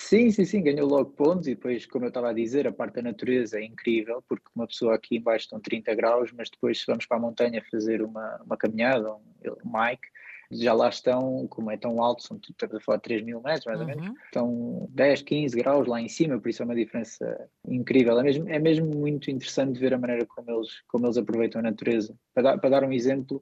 Sim, 0.08 0.32
sim, 0.32 0.46
sim, 0.46 0.62
ganhou 0.62 0.88
logo 0.88 1.12
pontos 1.12 1.48
e 1.48 1.56
depois, 1.56 1.86
como 1.86 2.06
eu 2.06 2.10
estava 2.10 2.30
a 2.30 2.34
dizer, 2.34 2.68
a 2.68 2.72
parte 2.72 2.96
da 2.96 3.02
natureza 3.04 3.60
é 3.60 3.64
incrível, 3.64 4.22
porque 4.28 4.46
uma 4.56 4.68
pessoa 4.68 4.96
aqui 4.96 5.18
embaixo 5.18 5.46
estão 5.46 5.60
30 5.60 5.94
graus, 5.96 6.32
mas 6.36 6.50
depois 6.50 6.80
se 6.80 6.86
vamos 6.88 7.06
para 7.06 7.18
a 7.18 7.20
montanha 7.20 7.64
fazer 7.72 8.02
uma, 8.02 8.42
uma 8.46 8.58
caminhada, 8.58 9.14
um, 9.14 9.22
um 9.66 9.78
hike, 9.78 10.08
já 10.52 10.74
lá 10.74 10.90
estão, 10.90 11.48
como 11.48 11.72
é 11.72 11.78
tão 11.78 12.02
alto, 12.02 12.24
são 12.24 12.38
estamos 12.38 12.76
a 12.76 12.80
falar 12.82 12.98
de 12.98 13.04
3 13.04 13.22
mil 13.22 13.42
metros 13.42 13.66
mais 13.66 13.80
ou 13.80 13.86
menos, 13.86 14.08
uhum. 14.08 14.16
estão 14.26 14.90
10, 14.92 15.22
15 15.22 15.58
graus 15.58 15.88
lá 15.88 16.02
em 16.02 16.10
cima, 16.10 16.40
por 16.40 16.50
isso 16.50 16.62
é 16.62 16.66
uma 16.66 16.76
diferença 16.76 17.50
incrível. 17.66 18.20
É 18.20 18.24
mesmo, 18.24 18.50
é 18.50 18.60
mesmo 18.60 18.88
muito 18.88 19.32
interessante 19.32 19.80
ver 19.80 19.94
a 19.94 19.98
maneira 19.98 20.26
como 20.26 20.52
eles, 20.52 20.82
como 20.88 21.06
eles 21.06 21.18
aproveitam 21.18 21.60
a 21.60 21.64
natureza. 21.64 22.14
Para 22.34 22.44
dar, 22.44 22.58
para 22.58 22.70
dar 22.70 22.84
um 22.84 22.92
exemplo, 22.92 23.42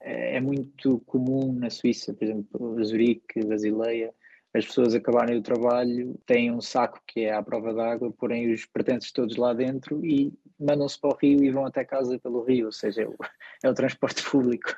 é, 0.00 0.36
é 0.36 0.40
muito 0.40 1.00
comum 1.06 1.52
na 1.52 1.70
Suíça, 1.70 2.12
por 2.12 2.24
exemplo, 2.24 2.84
Zurique, 2.84 3.42
Basileia, 3.46 4.12
as 4.52 4.66
pessoas 4.66 4.94
acabarem 4.94 5.38
o 5.38 5.42
trabalho, 5.42 6.18
têm 6.26 6.50
um 6.50 6.60
saco 6.60 7.00
que 7.06 7.20
é 7.20 7.32
à 7.32 7.42
prova 7.42 7.72
d'água, 7.72 8.12
porém 8.12 8.52
os 8.52 8.66
pertences 8.66 9.12
todos 9.12 9.36
lá 9.36 9.52
dentro 9.52 10.04
e 10.04 10.32
mandam-se 10.58 10.98
para 11.00 11.10
o 11.10 11.16
rio 11.16 11.44
e 11.44 11.50
vão 11.50 11.64
até 11.64 11.84
casa 11.84 12.18
pelo 12.18 12.42
rio, 12.42 12.66
ou 12.66 12.72
seja, 12.72 13.02
é 13.02 13.06
o, 13.06 13.16
é 13.62 13.70
o 13.70 13.74
transporte 13.74 14.22
público. 14.22 14.76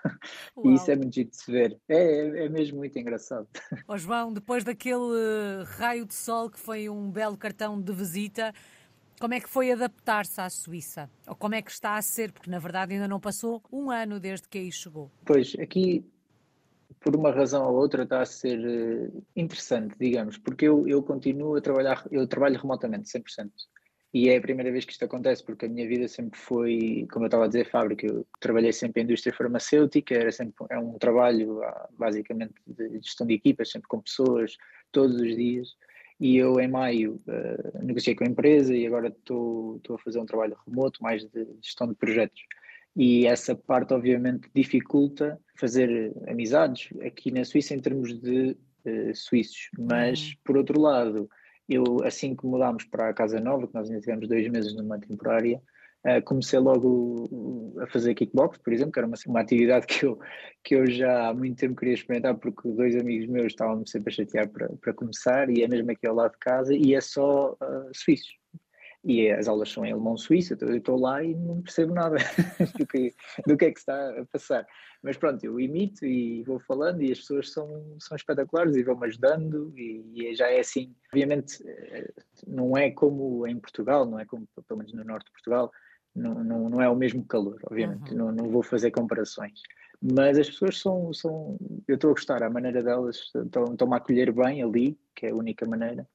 Uau. 0.56 0.66
E 0.66 0.74
isso 0.74 0.90
é 0.90 0.96
muito 0.96 1.10
difícil 1.10 1.30
de 1.30 1.36
se 1.36 1.50
ver. 1.52 1.80
É, 1.88 1.96
é, 1.96 2.44
é, 2.44 2.48
mesmo 2.48 2.78
muito 2.78 2.98
engraçado. 2.98 3.48
Ó 3.88 3.94
oh, 3.94 3.98
João, 3.98 4.32
depois 4.32 4.62
daquele 4.62 5.64
raio 5.78 6.04
de 6.04 6.14
sol 6.14 6.50
que 6.50 6.58
foi 6.58 6.88
um 6.88 7.10
belo 7.10 7.36
cartão 7.36 7.80
de 7.80 7.92
visita, 7.92 8.52
como 9.18 9.34
é 9.34 9.40
que 9.40 9.48
foi 9.48 9.72
adaptar-se 9.72 10.40
à 10.40 10.50
Suíça? 10.50 11.08
Ou 11.26 11.34
como 11.34 11.54
é 11.54 11.62
que 11.62 11.70
está 11.70 11.96
a 11.96 12.02
ser? 12.02 12.32
Porque 12.32 12.50
na 12.50 12.58
verdade 12.58 12.92
ainda 12.92 13.08
não 13.08 13.20
passou 13.20 13.62
um 13.72 13.90
ano 13.90 14.20
desde 14.20 14.48
que 14.48 14.58
aí 14.58 14.70
chegou. 14.70 15.10
Pois, 15.24 15.54
aqui 15.58 16.04
por 17.02 17.16
uma 17.16 17.30
razão 17.30 17.66
ou 17.66 17.74
outra 17.76 18.04
está 18.04 18.22
a 18.22 18.26
ser 18.26 18.58
eh, 18.58 19.10
interessante, 19.36 19.96
digamos, 19.98 20.38
porque 20.38 20.66
eu, 20.66 20.86
eu 20.86 21.02
continuo 21.02 21.56
a 21.56 21.60
trabalhar, 21.60 22.06
eu 22.10 22.26
trabalho 22.26 22.58
remotamente 22.58 23.10
100%. 23.10 23.50
E 24.14 24.28
é 24.28 24.36
a 24.36 24.40
primeira 24.40 24.70
vez 24.70 24.84
que 24.84 24.92
isto 24.92 25.04
acontece, 25.04 25.42
porque 25.42 25.64
a 25.64 25.68
minha 25.68 25.88
vida 25.88 26.06
sempre 26.06 26.38
foi, 26.38 27.06
como 27.10 27.24
eu 27.24 27.28
estava 27.28 27.44
a 27.44 27.46
dizer, 27.46 27.70
fábrica. 27.70 28.06
Eu 28.06 28.26
trabalhei 28.40 28.72
sempre 28.72 29.00
em 29.00 29.04
indústria 29.04 29.34
farmacêutica, 29.34 30.14
era 30.14 30.30
sempre 30.30 30.54
é 30.70 30.78
um 30.78 30.98
trabalho 30.98 31.62
ah, 31.62 31.88
basicamente 31.98 32.52
de 32.66 33.00
gestão 33.00 33.26
de 33.26 33.34
equipas, 33.34 33.70
sempre 33.70 33.88
com 33.88 34.00
pessoas, 34.00 34.56
todos 34.92 35.16
os 35.16 35.34
dias. 35.34 35.74
E 36.20 36.36
eu, 36.36 36.60
em 36.60 36.68
maio, 36.68 37.20
uh, 37.26 37.84
negociei 37.84 38.14
com 38.14 38.24
a 38.24 38.28
empresa 38.28 38.76
e 38.76 38.86
agora 38.86 39.08
estou 39.08 39.80
a 39.90 39.98
fazer 39.98 40.20
um 40.20 40.26
trabalho 40.26 40.56
remoto, 40.66 41.02
mais 41.02 41.24
de 41.24 41.46
gestão 41.62 41.88
de 41.88 41.94
projetos 41.94 42.42
e 42.94 43.26
essa 43.26 43.54
parte 43.54 43.94
obviamente 43.94 44.48
dificulta 44.54 45.40
fazer 45.56 46.12
amizades 46.28 46.88
aqui 47.00 47.30
na 47.30 47.44
Suíça 47.44 47.74
em 47.74 47.80
termos 47.80 48.18
de 48.20 48.56
uh, 48.84 49.14
suíços, 49.14 49.70
mas 49.78 50.28
uhum. 50.28 50.32
por 50.44 50.56
outro 50.56 50.80
lado, 50.80 51.28
eu 51.68 52.02
assim 52.04 52.36
que 52.36 52.46
mudámos 52.46 52.84
para 52.84 53.08
a 53.08 53.14
casa 53.14 53.40
nova, 53.40 53.66
que 53.66 53.74
nós 53.74 53.88
ainda 53.88 54.00
tivemos 54.00 54.28
dois 54.28 54.46
meses 54.48 54.74
numa 54.74 54.98
temporária, 54.98 55.62
uh, 56.06 56.22
comecei 56.24 56.58
logo 56.58 57.74
a 57.80 57.86
fazer 57.86 58.14
kickbox, 58.14 58.58
por 58.58 58.72
exemplo, 58.72 58.92
que 58.92 58.98
era 58.98 59.06
uma, 59.06 59.16
uma 59.26 59.40
atividade 59.40 59.86
que 59.88 60.04
eu, 60.04 60.18
que 60.62 60.74
eu 60.74 60.86
já 60.90 61.28
há 61.28 61.34
muito 61.34 61.58
tempo 61.58 61.76
queria 61.76 61.94
experimentar, 61.94 62.34
porque 62.36 62.68
dois 62.72 62.94
amigos 62.96 63.26
meus 63.26 63.46
estavam-me 63.46 63.88
sempre 63.88 64.12
a 64.12 64.16
chatear 64.16 64.48
para, 64.48 64.68
para 64.80 64.92
começar, 64.92 65.48
e 65.48 65.62
é 65.62 65.68
mesmo 65.68 65.90
aqui 65.90 66.06
ao 66.06 66.14
lado 66.14 66.32
de 66.32 66.38
casa, 66.38 66.74
e 66.74 66.94
é 66.94 67.00
só 67.00 67.52
uh, 67.52 67.90
suíços 67.94 68.41
e 69.04 69.30
as 69.30 69.48
aulas 69.48 69.70
são 69.70 69.84
em 69.84 69.92
alemão 69.92 70.16
suíço, 70.16 70.54
então 70.54 70.68
eu 70.68 70.76
estou 70.76 70.98
lá 70.98 71.22
e 71.24 71.34
não 71.34 71.60
percebo 71.60 71.92
nada 71.92 72.16
do, 72.78 72.86
que, 72.86 73.14
do 73.46 73.56
que 73.56 73.64
é 73.64 73.72
que 73.72 73.78
está 73.78 74.20
a 74.20 74.24
passar. 74.26 74.66
Mas 75.02 75.16
pronto, 75.16 75.42
eu 75.44 75.58
imito 75.58 76.06
e 76.06 76.44
vou 76.44 76.60
falando 76.60 77.02
e 77.02 77.10
as 77.10 77.18
pessoas 77.18 77.50
são, 77.50 77.96
são 77.98 78.16
espetaculares 78.16 78.76
e 78.76 78.82
vão-me 78.84 79.06
ajudando 79.06 79.72
e, 79.76 80.04
e, 80.14 80.34
já 80.36 80.48
é 80.48 80.60
assim. 80.60 80.94
Obviamente 81.12 81.58
eh, 81.66 82.12
não 82.46 82.76
é 82.76 82.90
como 82.92 83.44
em 83.46 83.58
Portugal, 83.58 84.06
não 84.06 84.20
é 84.20 84.24
como 84.24 84.46
pelo 84.68 84.78
menos 84.78 84.92
no 84.92 85.04
norte 85.04 85.26
de 85.26 85.32
Portugal, 85.32 85.72
não, 86.14 86.44
não, 86.44 86.70
não 86.70 86.82
é 86.82 86.88
o 86.88 86.94
mesmo 86.94 87.24
calor, 87.24 87.58
obviamente, 87.64 88.12
uhum. 88.12 88.18
não, 88.18 88.32
não 88.32 88.50
vou 88.50 88.62
fazer 88.62 88.92
comparações. 88.92 89.60
Mas 90.00 90.38
as 90.38 90.48
pessoas 90.48 90.78
são, 90.80 91.12
são 91.12 91.56
eu 91.88 91.94
estou 91.94 92.10
a 92.10 92.14
gostar, 92.14 92.42
a 92.42 92.50
maneira 92.50 92.82
delas 92.82 93.30
estão, 93.34 93.64
estão-me 93.64 93.94
a 93.94 93.96
acolher 93.96 94.32
bem 94.32 94.62
ali, 94.62 94.98
que 95.14 95.26
é 95.26 95.30
a 95.30 95.34
única 95.34 95.66
maneira 95.66 96.06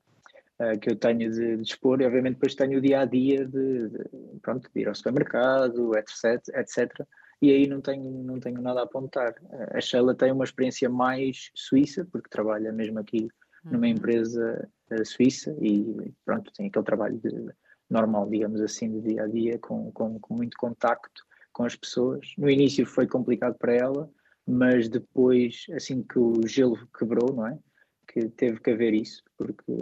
uh, 0.59 0.79
que 0.79 0.89
eu 0.91 0.95
tenho 0.95 1.31
de, 1.31 1.57
de 1.57 1.61
expor, 1.63 2.01
e 2.01 2.05
obviamente 2.05 2.35
depois 2.35 2.55
tenho 2.55 2.77
o 2.77 2.81
dia 2.81 3.01
a 3.01 3.05
dia 3.05 3.45
de, 3.45 3.89
de, 3.89 4.05
pronto, 4.41 4.69
de 4.73 4.81
ir 4.81 4.87
ao 4.87 4.95
supermercado, 4.95 5.95
etc, 5.97 6.41
etc. 6.55 7.07
E 7.41 7.51
aí 7.51 7.67
não 7.67 7.81
tenho, 7.81 8.23
não 8.23 8.39
tenho 8.39 8.61
nada 8.61 8.81
a 8.81 8.83
apontar. 8.83 9.35
A 9.71 9.79
Sheila 9.79 10.15
tem 10.15 10.31
uma 10.31 10.43
experiência 10.43 10.89
mais 10.89 11.51
suíça, 11.55 12.07
porque 12.11 12.29
trabalha 12.29 12.71
mesmo 12.71 12.99
aqui 12.99 13.27
numa 13.63 13.85
uhum. 13.85 13.91
empresa 13.91 14.67
uh, 14.91 15.05
suíça 15.05 15.55
e 15.61 16.13
pronto, 16.25 16.51
tem 16.53 16.67
aquele 16.67 16.85
trabalho 16.85 17.17
de, 17.19 17.51
normal, 17.89 18.29
digamos 18.29 18.61
assim, 18.61 18.99
de 18.99 19.13
dia 19.13 19.23
a 19.23 19.27
dia, 19.27 19.57
com, 19.59 19.91
com, 19.91 20.19
com 20.19 20.33
muito 20.33 20.57
contacto 20.57 21.25
com 21.53 21.63
as 21.63 21.75
pessoas. 21.75 22.33
No 22.37 22.49
início 22.49 22.85
foi 22.85 23.07
complicado 23.07 23.55
para 23.57 23.73
ela, 23.73 24.09
mas 24.45 24.87
depois, 24.89 25.65
assim 25.71 26.03
que 26.03 26.19
o 26.19 26.45
gelo 26.47 26.77
quebrou, 26.97 27.33
não 27.33 27.47
é? 27.47 27.57
Que 28.07 28.29
teve 28.29 28.59
que 28.59 28.71
haver 28.71 28.93
isso, 28.93 29.23
porque 29.37 29.73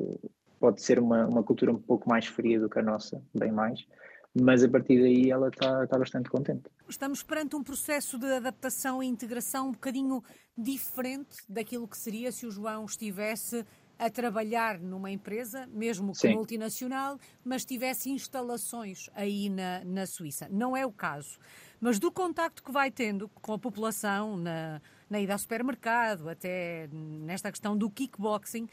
pode 0.65 0.81
ser 0.81 0.97
uma, 0.97 1.27
uma 1.27 1.43
cultura 1.43 1.71
um 1.71 1.79
pouco 1.79 2.09
mais 2.09 2.25
fria 2.25 2.59
do 2.59 2.67
que 2.67 2.79
a 2.79 2.81
nossa, 2.81 3.21
bem 3.31 3.51
mais, 3.51 3.85
mas 4.33 4.63
a 4.63 4.67
partir 4.67 4.99
daí 4.99 5.29
ela 5.29 5.49
está 5.49 5.85
tá 5.85 5.99
bastante 5.99 6.27
contente. 6.27 6.63
Estamos 6.89 7.21
perante 7.21 7.55
um 7.55 7.63
processo 7.63 8.17
de 8.17 8.25
adaptação 8.25 9.03
e 9.03 9.05
integração 9.05 9.67
um 9.67 9.71
bocadinho 9.73 10.23
diferente 10.57 11.37
daquilo 11.47 11.87
que 11.87 11.95
seria 11.95 12.31
se 12.31 12.47
o 12.47 12.51
João 12.51 12.83
estivesse 12.85 13.63
a 13.99 14.09
trabalhar 14.09 14.79
numa 14.79 15.11
empresa, 15.11 15.67
mesmo 15.67 16.13
que 16.13 16.19
Sim. 16.19 16.33
multinacional, 16.33 17.19
mas 17.43 17.63
tivesse 17.63 18.09
instalações 18.09 19.07
aí 19.13 19.47
na, 19.47 19.85
na 19.85 20.07
Suíça. 20.07 20.47
Não 20.51 20.75
é 20.75 20.83
o 20.83 20.91
caso. 20.91 21.37
Mas 21.79 21.99
do 21.99 22.11
contacto 22.11 22.63
que 22.63 22.71
vai 22.71 22.89
tendo 22.89 23.29
com 23.29 23.53
a 23.53 23.59
população, 23.59 24.35
na, 24.35 24.81
na 25.09 25.19
ida 25.19 25.33
ao 25.33 25.39
supermercado, 25.39 26.27
até 26.27 26.89
nesta 26.91 27.51
questão 27.51 27.77
do 27.77 27.89
kickboxing, 27.89 28.67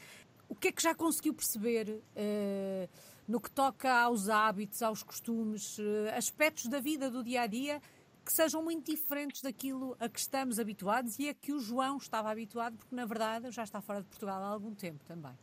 o 0.53 0.55
que 0.55 0.67
é 0.67 0.71
que 0.71 0.83
já 0.83 0.93
conseguiu 0.93 1.33
perceber 1.33 1.89
uh, 1.89 2.89
no 3.27 3.41
que 3.41 3.49
toca 3.49 3.91
aos 3.91 4.29
hábitos, 4.29 4.83
aos 4.83 5.01
costumes, 5.01 5.79
uh, 5.79 6.15
aspectos 6.15 6.67
da 6.67 6.79
vida 6.79 7.09
do 7.09 7.23
dia 7.23 7.41
a 7.41 7.47
dia 7.47 7.81
que 8.23 8.31
sejam 8.31 8.63
muito 8.63 8.89
diferentes 8.89 9.41
daquilo 9.41 9.97
a 9.99 10.07
que 10.07 10.19
estamos 10.19 10.59
habituados 10.59 11.17
e 11.17 11.27
a 11.27 11.33
que 11.33 11.51
o 11.51 11.59
João 11.59 11.97
estava 11.97 12.29
habituado, 12.29 12.77
porque 12.77 12.95
na 12.95 13.03
verdade 13.03 13.49
já 13.49 13.63
está 13.63 13.81
fora 13.81 14.01
de 14.01 14.05
Portugal 14.05 14.41
há 14.43 14.47
algum 14.47 14.75
tempo 14.75 15.03
também. 15.05 15.33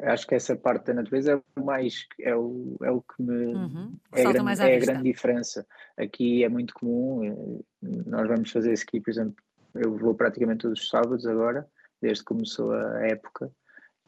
Acho 0.00 0.26
que 0.26 0.34
essa 0.34 0.56
parte 0.56 0.86
da 0.86 0.94
natureza 0.94 1.32
é 1.32 1.60
o 1.60 1.64
mais 1.64 2.06
é 2.18 2.34
o, 2.34 2.76
é 2.82 2.90
o 2.90 3.02
que 3.02 3.22
me 3.22 3.54
uhum. 3.54 3.96
é, 4.12 4.26
a 4.26 4.32
grande, 4.32 4.62
é 4.62 4.76
a 4.76 4.80
grande 4.80 5.02
diferença. 5.02 5.66
Aqui 5.96 6.42
é 6.42 6.48
muito 6.48 6.72
comum, 6.72 7.24
eh, 7.24 7.86
nós 8.06 8.26
vamos 8.26 8.50
fazer 8.50 8.72
ski, 8.72 8.98
por 9.00 9.10
exemplo, 9.10 9.36
eu 9.74 9.94
vou 9.96 10.14
praticamente 10.14 10.62
todos 10.62 10.80
os 10.80 10.88
sábados 10.88 11.26
agora, 11.26 11.68
desde 12.00 12.24
que 12.24 12.28
começou 12.28 12.72
a 12.72 13.06
época, 13.06 13.52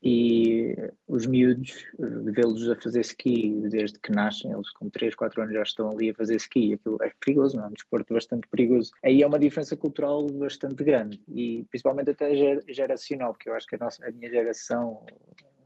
e 0.02 0.74
os 1.06 1.26
miúdos, 1.26 1.84
vê-los 1.98 2.68
a 2.70 2.76
fazer 2.76 3.00
ski 3.00 3.60
desde 3.68 3.98
que 3.98 4.10
nascem, 4.10 4.50
eles 4.50 4.70
com 4.70 4.88
3, 4.88 5.14
4 5.14 5.42
anos 5.42 5.54
já 5.54 5.62
estão 5.62 5.90
ali 5.90 6.10
a 6.10 6.14
fazer 6.14 6.36
ski, 6.36 6.74
aquilo 6.74 6.98
é 7.02 7.12
perigoso, 7.20 7.56
não 7.56 7.64
é 7.64 7.68
um 7.68 7.72
desporto 7.72 8.14
bastante 8.14 8.48
perigoso. 8.48 8.92
Aí 9.04 9.22
é 9.22 9.26
uma 9.26 9.38
diferença 9.38 9.76
cultural 9.76 10.26
bastante 10.26 10.82
grande 10.82 11.20
e 11.28 11.64
principalmente 11.68 12.10
até 12.10 12.34
geracional, 12.68 13.34
porque 13.34 13.48
eu 13.48 13.54
acho 13.54 13.66
que 13.66 13.76
a, 13.76 13.78
nossa, 13.78 14.06
a 14.06 14.10
minha 14.10 14.30
geração, 14.30 15.04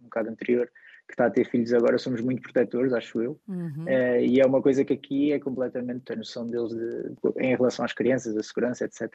um 0.00 0.05
bocado 0.05 0.31
anterior, 0.31 0.71
que 1.07 1.13
está 1.13 1.27
a 1.27 1.31
ter 1.31 1.49
filhos 1.49 1.73
agora, 1.73 1.99
somos 1.99 2.21
muito 2.21 2.43
protetores, 2.43 2.93
acho 2.93 3.21
eu, 3.21 3.41
uhum. 3.47 3.85
uh, 3.85 4.21
e 4.21 4.41
é 4.41 4.47
uma 4.47 4.63
coisa 4.63 4.85
que 4.85 4.95
aqui 4.95 5.33
é 5.33 5.39
completamente, 5.39 6.13
a 6.13 6.17
noção 6.17 6.47
deles 6.47 6.71
de, 6.71 7.15
em 7.39 7.55
relação 7.55 7.85
às 7.85 7.93
crianças, 7.93 8.37
a 8.37 8.43
segurança, 8.43 8.85
etc., 8.85 9.13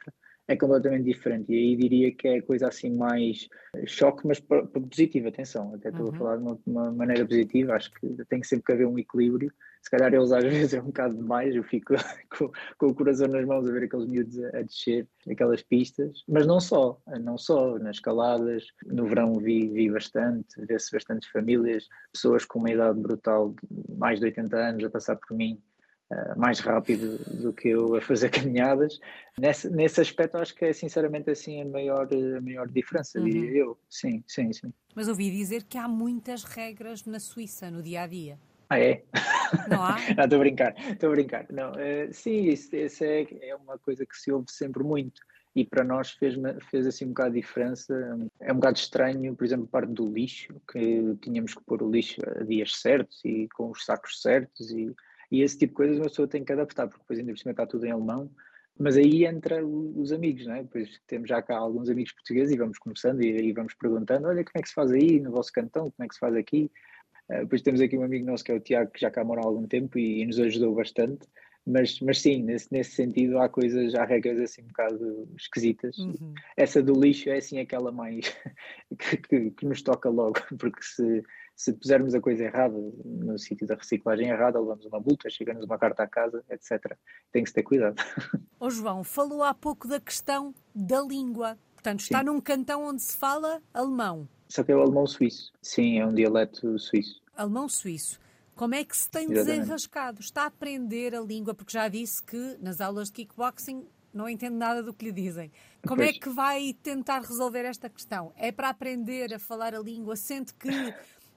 é 0.50 0.56
completamente 0.56 1.04
diferente. 1.04 1.52
E 1.52 1.56
aí 1.56 1.76
diria 1.76 2.12
que 2.12 2.26
é 2.26 2.40
coisa 2.40 2.68
assim 2.68 2.90
mais 2.90 3.48
choque, 3.86 4.26
mas 4.26 4.40
positiva, 4.40 5.28
atenção. 5.28 5.74
Até 5.74 5.90
estou 5.90 6.06
uhum. 6.06 6.14
a 6.14 6.18
falar 6.18 6.36
de 6.36 6.42
uma, 6.42 6.58
uma, 6.66 6.92
maneira 6.92 7.24
positiva, 7.24 7.74
acho 7.74 7.92
que 7.92 8.08
tem 8.28 8.42
sempre 8.42 8.66
que 8.66 8.72
haver 8.72 8.86
um 8.86 8.98
equilíbrio. 8.98 9.52
Se 9.82 9.90
calhar 9.90 10.12
eles 10.12 10.32
às 10.32 10.44
vezes 10.44 10.74
é 10.74 10.80
um 10.80 10.86
bocado 10.86 11.16
demais, 11.16 11.54
eu 11.54 11.62
fico 11.64 11.94
com, 12.36 12.50
com 12.78 12.86
o 12.86 12.94
coração 12.94 13.28
nas 13.28 13.44
mãos 13.44 13.68
a 13.68 13.72
ver 13.72 13.84
aqueles 13.84 14.06
miúdos 14.06 14.38
a, 14.44 14.58
a, 14.58 14.62
descer 14.62 15.08
aquelas 15.30 15.62
pistas, 15.62 16.22
mas 16.28 16.46
não 16.46 16.60
só, 16.60 17.00
não 17.20 17.38
só, 17.38 17.78
nas 17.78 17.96
escaladas, 17.96 18.66
no 18.86 19.06
verão 19.06 19.38
vi, 19.38 19.68
vi 19.68 19.90
bastante, 19.90 20.64
vê-se 20.66 20.92
bastantes 20.92 21.28
famílias, 21.30 21.88
pessoas 22.12 22.44
com 22.44 22.58
uma 22.58 22.70
idade 22.70 23.00
brutal, 23.00 23.54
de 23.70 23.96
mais 23.96 24.18
de 24.18 24.26
80 24.26 24.56
anos, 24.56 24.84
a 24.84 24.90
passar 24.90 25.16
por 25.16 25.36
mim 25.36 25.60
Uh, 26.12 26.36
mais 26.36 26.58
rápido 26.58 27.18
do 27.40 27.52
que 27.52 27.68
eu 27.68 27.94
a 27.94 28.00
fazer 28.00 28.30
caminhadas. 28.34 28.98
Nesse, 29.38 29.70
nesse 29.70 30.00
aspecto, 30.00 30.38
acho 30.38 30.52
que 30.56 30.64
é 30.64 30.72
sinceramente 30.72 31.30
assim 31.30 31.62
a 31.62 31.64
maior, 31.64 32.08
a 32.12 32.40
maior 32.40 32.66
diferença, 32.66 33.20
uhum. 33.20 33.26
diria 33.26 33.60
eu. 33.60 33.78
Sim, 33.88 34.20
sim, 34.26 34.52
sim. 34.52 34.72
Mas 34.92 35.06
ouvi 35.06 35.30
dizer 35.30 35.62
que 35.62 35.78
há 35.78 35.86
muitas 35.86 36.42
regras 36.42 37.04
na 37.04 37.20
Suíça 37.20 37.70
no 37.70 37.80
dia 37.80 38.02
a 38.02 38.06
dia. 38.08 38.40
Ah, 38.70 38.78
é? 38.78 39.02
Não 39.68 39.82
há? 39.82 39.96
Não, 40.16 40.24
estou 40.24 40.36
a 40.36 40.40
brincar, 40.40 40.74
estou 40.90 41.08
a 41.08 41.12
brincar. 41.12 41.46
Não, 41.50 41.72
uh, 41.72 42.12
sim, 42.12 42.44
isso, 42.44 42.74
isso 42.74 43.04
é, 43.04 43.26
é 43.42 43.56
uma 43.56 43.78
coisa 43.78 44.06
que 44.06 44.16
se 44.16 44.32
ouve 44.32 44.50
sempre 44.50 44.82
muito 44.82 45.20
e 45.54 45.64
para 45.64 45.82
nós 45.82 46.12
fez, 46.12 46.36
fez 46.70 46.86
assim 46.86 47.06
um 47.06 47.08
bocado 47.08 47.34
de 47.34 47.40
diferença. 47.40 47.92
É 48.40 48.52
um 48.52 48.56
bocado 48.56 48.78
estranho, 48.78 49.34
por 49.34 49.44
exemplo, 49.44 49.66
parte 49.66 49.92
do 49.92 50.08
lixo, 50.08 50.54
que 50.72 51.16
tínhamos 51.20 51.54
que 51.54 51.64
pôr 51.64 51.82
o 51.82 51.90
lixo 51.90 52.20
a 52.38 52.44
dias 52.44 52.76
certos 52.76 53.20
e 53.24 53.48
com 53.48 53.70
os 53.70 53.84
sacos 53.84 54.22
certos 54.22 54.70
e 54.70 54.94
e 55.30 55.42
esse 55.42 55.56
tipo 55.56 55.72
de 55.72 55.76
coisas 55.76 55.98
uma 55.98 56.08
pessoa 56.08 56.26
tem 56.26 56.44
que 56.44 56.52
adaptar, 56.52 56.88
porque 56.88 57.02
depois 57.02 57.18
ainda 57.18 57.32
por 57.32 57.38
cima 57.38 57.52
está 57.52 57.66
tudo 57.66 57.86
em 57.86 57.90
alemão. 57.90 58.30
Mas 58.78 58.96
aí 58.96 59.26
entra 59.26 59.64
os 59.64 60.10
amigos, 60.10 60.46
não 60.46 60.54
é? 60.54 60.62
Depois 60.62 61.00
temos 61.06 61.28
já 61.28 61.42
cá 61.42 61.56
alguns 61.58 61.90
amigos 61.90 62.12
portugueses 62.12 62.54
e 62.54 62.58
vamos 62.58 62.78
conversando 62.78 63.22
e, 63.22 63.48
e 63.48 63.52
vamos 63.52 63.74
perguntando: 63.74 64.26
olha, 64.26 64.42
como 64.42 64.52
é 64.56 64.62
que 64.62 64.68
se 64.68 64.74
faz 64.74 64.90
aí 64.90 65.20
no 65.20 65.30
vosso 65.30 65.52
cantão? 65.52 65.90
Como 65.90 66.04
é 66.04 66.08
que 66.08 66.14
se 66.14 66.20
faz 66.20 66.34
aqui? 66.34 66.70
Uh, 67.30 67.40
depois 67.40 67.62
temos 67.62 67.80
aqui 67.80 67.96
um 67.96 68.02
amigo 68.02 68.26
nosso 68.26 68.44
que 68.44 68.50
é 68.50 68.54
o 68.54 68.60
Tiago, 68.60 68.90
que 68.90 69.00
já 69.00 69.10
cá 69.10 69.24
mora 69.24 69.40
há 69.40 69.46
algum 69.46 69.66
tempo 69.66 69.98
e, 69.98 70.22
e 70.22 70.26
nos 70.26 70.38
ajudou 70.38 70.74
bastante. 70.74 71.26
Mas, 71.66 72.00
mas 72.00 72.20
sim, 72.20 72.42
nesse, 72.42 72.68
nesse 72.72 72.92
sentido 72.92 73.38
há 73.38 73.48
coisas, 73.48 73.94
há 73.94 74.04
regras 74.04 74.40
assim 74.40 74.62
um 74.62 74.66
bocado 74.68 75.28
esquisitas. 75.36 75.96
Uhum. 75.98 76.34
Essa 76.56 76.82
do 76.82 76.98
lixo 76.98 77.28
é 77.28 77.36
assim 77.36 77.58
aquela 77.58 77.92
mais 77.92 78.34
que, 78.98 79.16
que, 79.18 79.50
que, 79.50 79.66
nos 79.66 79.82
toca 79.82 80.08
logo, 80.08 80.40
porque 80.58 80.82
se, 80.82 81.22
se 81.54 81.72
pusermos 81.74 82.14
a 82.14 82.20
coisa 82.20 82.44
errada 82.44 82.76
no 83.04 83.38
sítio 83.38 83.66
da 83.66 83.74
reciclagem 83.74 84.28
errada, 84.28 84.58
levamos 84.58 84.86
uma 84.86 85.00
multa, 85.00 85.28
chega-nos 85.28 85.64
uma 85.64 85.78
carta 85.78 86.02
à 86.02 86.06
casa, 86.06 86.42
etc. 86.50 86.96
Tem 87.30 87.44
que 87.44 87.50
se 87.50 87.54
ter 87.54 87.62
cuidado. 87.62 87.96
Ô 88.58 88.70
João, 88.70 89.04
falou 89.04 89.42
há 89.42 89.52
pouco 89.52 89.86
da 89.86 90.00
questão 90.00 90.54
da 90.74 91.02
língua. 91.02 91.58
Portanto, 91.74 92.00
está 92.00 92.18
Sim. 92.18 92.26
num 92.26 92.40
cantão 92.40 92.84
onde 92.84 93.02
se 93.02 93.16
fala 93.16 93.62
alemão. 93.72 94.28
Só 94.48 94.64
que 94.64 94.72
é 94.72 94.76
o 94.76 94.82
alemão 94.82 95.06
suíço. 95.06 95.52
Sim, 95.62 95.98
é 95.98 96.06
um 96.06 96.12
dialeto 96.12 96.78
suíço. 96.78 97.19
Alemão 97.34 97.68
suíço. 97.68 98.18
Como 98.54 98.74
é 98.74 98.84
que 98.84 98.96
se 98.96 99.08
tem 99.08 99.28
desenrascado? 99.28 100.20
Está 100.20 100.42
a 100.42 100.46
aprender 100.46 101.14
a 101.14 101.20
língua? 101.20 101.54
Porque 101.54 101.72
já 101.72 101.88
disse 101.88 102.22
que 102.22 102.58
nas 102.60 102.80
aulas 102.80 103.08
de 103.08 103.14
kickboxing 103.14 103.86
não 104.12 104.28
entende 104.28 104.56
nada 104.56 104.82
do 104.82 104.92
que 104.92 105.06
lhe 105.06 105.12
dizem. 105.12 105.50
Como 105.86 106.02
é 106.02 106.06
pois. 106.06 106.16
é 106.16 106.20
que 106.20 106.28
vai 106.28 106.74
tentar 106.82 107.20
resolver 107.20 107.64
esta 107.64 107.88
questão? 107.88 108.32
É 108.36 108.52
para 108.52 108.68
aprender 108.68 109.32
a 109.32 109.38
falar 109.38 109.74
a 109.74 109.78
língua? 109.78 110.16
Sente 110.16 110.52
que 110.54 110.68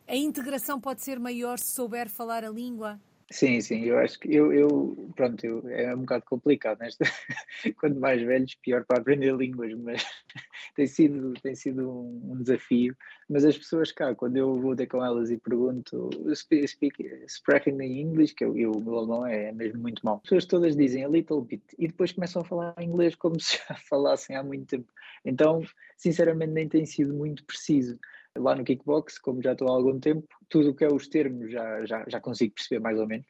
a 0.07 0.15
integração 0.15 0.81
pode 0.81 1.01
ser 1.01 1.19
maior 1.19 1.59
se 1.59 1.71
souber 1.71 2.09
falar 2.09 2.43
a 2.43 2.49
língua? 2.49 2.99
Sim, 3.33 3.59
sim, 3.61 3.85
eu 3.85 3.97
acho 3.97 4.19
que 4.19 4.31
eu, 4.31 4.53
eu 4.53 5.11
pronto, 5.15 5.43
eu, 5.43 5.67
é 5.67 5.95
um 5.95 6.01
bocado 6.01 6.23
complicado, 6.23 6.77
né? 6.77 6.89
quanto 7.79 7.99
mais 7.99 8.21
velhos, 8.21 8.53
pior 8.61 8.85
para 8.85 8.99
aprender 8.99 9.33
línguas, 9.35 9.73
mas 9.73 10.05
tem 10.75 10.85
sido, 10.85 11.33
tem 11.41 11.55
sido 11.55 11.89
um, 11.89 12.33
um, 12.33 12.43
desafio. 12.43 12.95
Mas 13.27 13.43
as 13.43 13.57
pessoas 13.57 13.91
cá, 13.91 14.13
quando 14.13 14.37
eu 14.37 14.61
vou 14.61 14.75
ter 14.75 14.85
com 14.85 15.03
elas 15.03 15.31
e 15.31 15.37
pergunto, 15.37 16.11
speak, 16.35 16.67
speak 16.67 17.27
speaking 17.27 17.81
in 17.81 18.01
English, 18.01 18.35
que 18.35 18.45
eu, 18.45 18.55
eu, 18.55 18.71
o 18.71 18.79
meu 18.79 18.99
alemão 18.99 19.25
é 19.25 19.51
mesmo 19.51 19.81
muito 19.81 20.05
mau, 20.05 20.17
as 20.17 20.21
pessoas 20.21 20.45
todas 20.45 20.75
dizem 20.77 21.03
a 21.03 21.09
little 21.09 21.41
bit 21.41 21.63
e 21.79 21.87
depois 21.87 22.11
começam 22.11 22.43
a 22.43 22.45
falar 22.45 22.75
inglês 22.79 23.15
como 23.15 23.39
se 23.39 23.57
já 23.67 23.73
falassem 23.89 24.35
há 24.35 24.43
muito 24.43 24.67
tempo. 24.67 24.93
Então, 25.25 25.63
sinceramente, 25.97 26.51
nem 26.51 26.69
tem 26.69 26.85
sido 26.85 27.11
muito 27.11 27.43
preciso 27.45 27.97
lá 28.37 28.55
no 28.55 28.63
kickbox, 28.63 29.19
como 29.19 29.41
já 29.41 29.53
estou 29.53 29.67
há 29.67 29.71
algum 29.71 29.99
tempo, 29.99 30.27
tudo 30.49 30.71
o 30.71 30.75
que 30.75 30.83
é 30.83 30.87
os 30.87 31.07
termos 31.07 31.51
já, 31.51 31.85
já, 31.85 32.05
já 32.07 32.19
consigo 32.19 32.53
perceber 32.55 32.79
mais 32.79 32.99
ou 32.99 33.07
menos, 33.07 33.27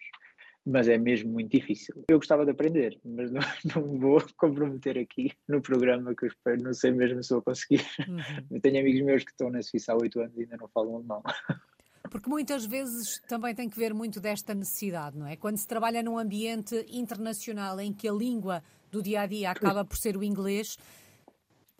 mas 0.66 0.88
é 0.88 0.98
mesmo 0.98 1.32
muito 1.32 1.52
difícil. 1.52 2.04
Eu 2.08 2.18
gostava 2.18 2.46
de 2.46 2.52
aprender, 2.52 3.00
mas 3.04 3.32
não, 3.32 3.42
não 3.76 4.00
vou 4.00 4.24
comprometer 4.38 4.98
aqui 4.98 5.32
no 5.48 5.62
programa 5.62 6.16
que 6.16 6.26
eu 6.26 6.30
espero, 6.30 6.63
não 6.63 6.74
sei 6.74 6.92
mesmo 6.92 7.22
se 7.24 7.34
vou 7.34 7.42
conseguir. 7.42 7.86
Uhum. 8.08 8.60
Tenho 8.60 8.80
amigos 8.80 9.02
meus 9.02 9.24
que 9.24 9.32
estão 9.32 9.50
na 9.50 9.62
Suíça 9.62 9.94
há 9.94 9.98
oito 9.98 10.20
anos 10.20 10.36
e 10.38 10.42
ainda 10.42 10.58
não 10.58 10.68
falam 10.70 10.96
alemão. 10.96 11.22
Porque 12.10 12.30
muitas 12.30 12.66
vezes 12.66 13.20
também 13.28 13.56
tem 13.56 13.70
que 13.70 13.78
ver 13.78 13.94
muito 13.94 14.20
desta 14.20 14.54
necessidade, 14.54 15.18
não 15.18 15.26
é? 15.26 15.36
Quando 15.36 15.58
se 15.58 15.68
trabalha 15.68 16.04
num 16.04 16.18
ambiente 16.18 16.86
internacional 16.89 17.80
em 17.80 17.92
que 17.92 18.08
a 18.08 18.12
língua 18.12 18.63
do 18.92 19.02
dia 19.02 19.22
a 19.22 19.26
dia 19.26 19.50
acaba 19.50 19.84
por 19.84 19.98
ser 19.98 20.16
o 20.16 20.24
inglês, 20.24 20.78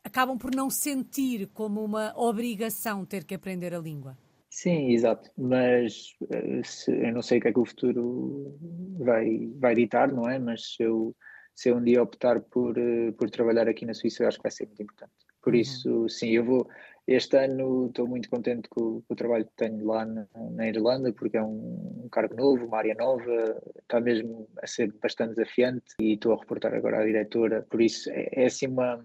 acabam 0.04 0.38
por 0.38 0.54
não 0.54 0.70
sentir 0.70 1.48
como 1.54 1.84
uma 1.84 2.14
obrigação 2.18 3.06
ter 3.06 3.24
que 3.24 3.36
aprender 3.36 3.74
a 3.74 3.80
língua. 3.80 4.18
Sim, 4.50 4.92
exato, 4.92 5.32
mas 5.36 6.14
eh, 6.30 6.62
se, 6.64 6.92
eu 6.92 7.12
não 7.12 7.24
sei 7.24 7.40
o 7.40 7.42
que 7.42 7.48
é 7.48 7.54
que 7.54 7.60
o 7.60 7.66
futuro 7.66 8.56
vai, 9.00 9.50
vai 9.56 9.74
ditar, 9.74 10.12
não 10.12 10.30
é? 10.30 10.38
Mas 10.38 10.76
se 10.76 10.84
eu, 10.84 11.16
se 11.56 11.70
eu 11.70 11.78
um 11.78 11.84
dia 11.84 12.04
optar 12.04 12.40
por, 12.40 12.78
eh, 12.78 13.12
por 13.14 13.32
trabalhar 13.32 13.68
aqui 13.68 13.84
na 13.84 13.96
Suíça, 13.96 14.22
eu 14.22 14.28
acho 14.28 14.38
que 14.38 14.44
vai 14.44 14.52
ser 14.52 14.68
muito 14.68 14.84
importante. 14.84 15.12
Por 15.42 15.54
uhum. 15.54 15.60
isso, 15.60 16.08
sim, 16.08 16.30
eu 16.30 16.46
vou. 16.46 16.70
Este 17.08 17.36
ano 17.38 17.88
estou 17.88 18.08
muito 18.08 18.30
contente 18.30 18.70
com, 18.70 19.02
com, 19.02 19.14
o 19.14 19.16
trabalho 19.16 19.44
que 19.46 19.56
tenho 19.56 19.86
lá 19.88 20.06
na, 20.06 20.28
na 20.52 20.68
Irlanda, 20.68 21.12
porque 21.12 21.36
é 21.36 21.44
um, 21.44 22.04
um, 22.06 22.10
cargo 22.10 22.36
novo, 22.36 22.66
uma 22.68 22.78
área 22.78 22.94
nova, 22.94 23.60
está 23.82 24.00
mesmo 24.00 24.48
a 24.62 24.68
ser 24.68 24.94
bastante 25.02 25.36
desafiante 25.36 25.96
e 26.00 26.14
estou 26.14 26.32
a 26.32 26.38
reportar 26.40 26.76
agora 26.76 27.00
à 27.02 27.06
diretora. 27.06 27.66
Por 27.70 27.82
isso, 27.82 28.10
é, 28.12 28.30
é 28.32 28.46
assim 28.46 28.68
uma 28.68 29.04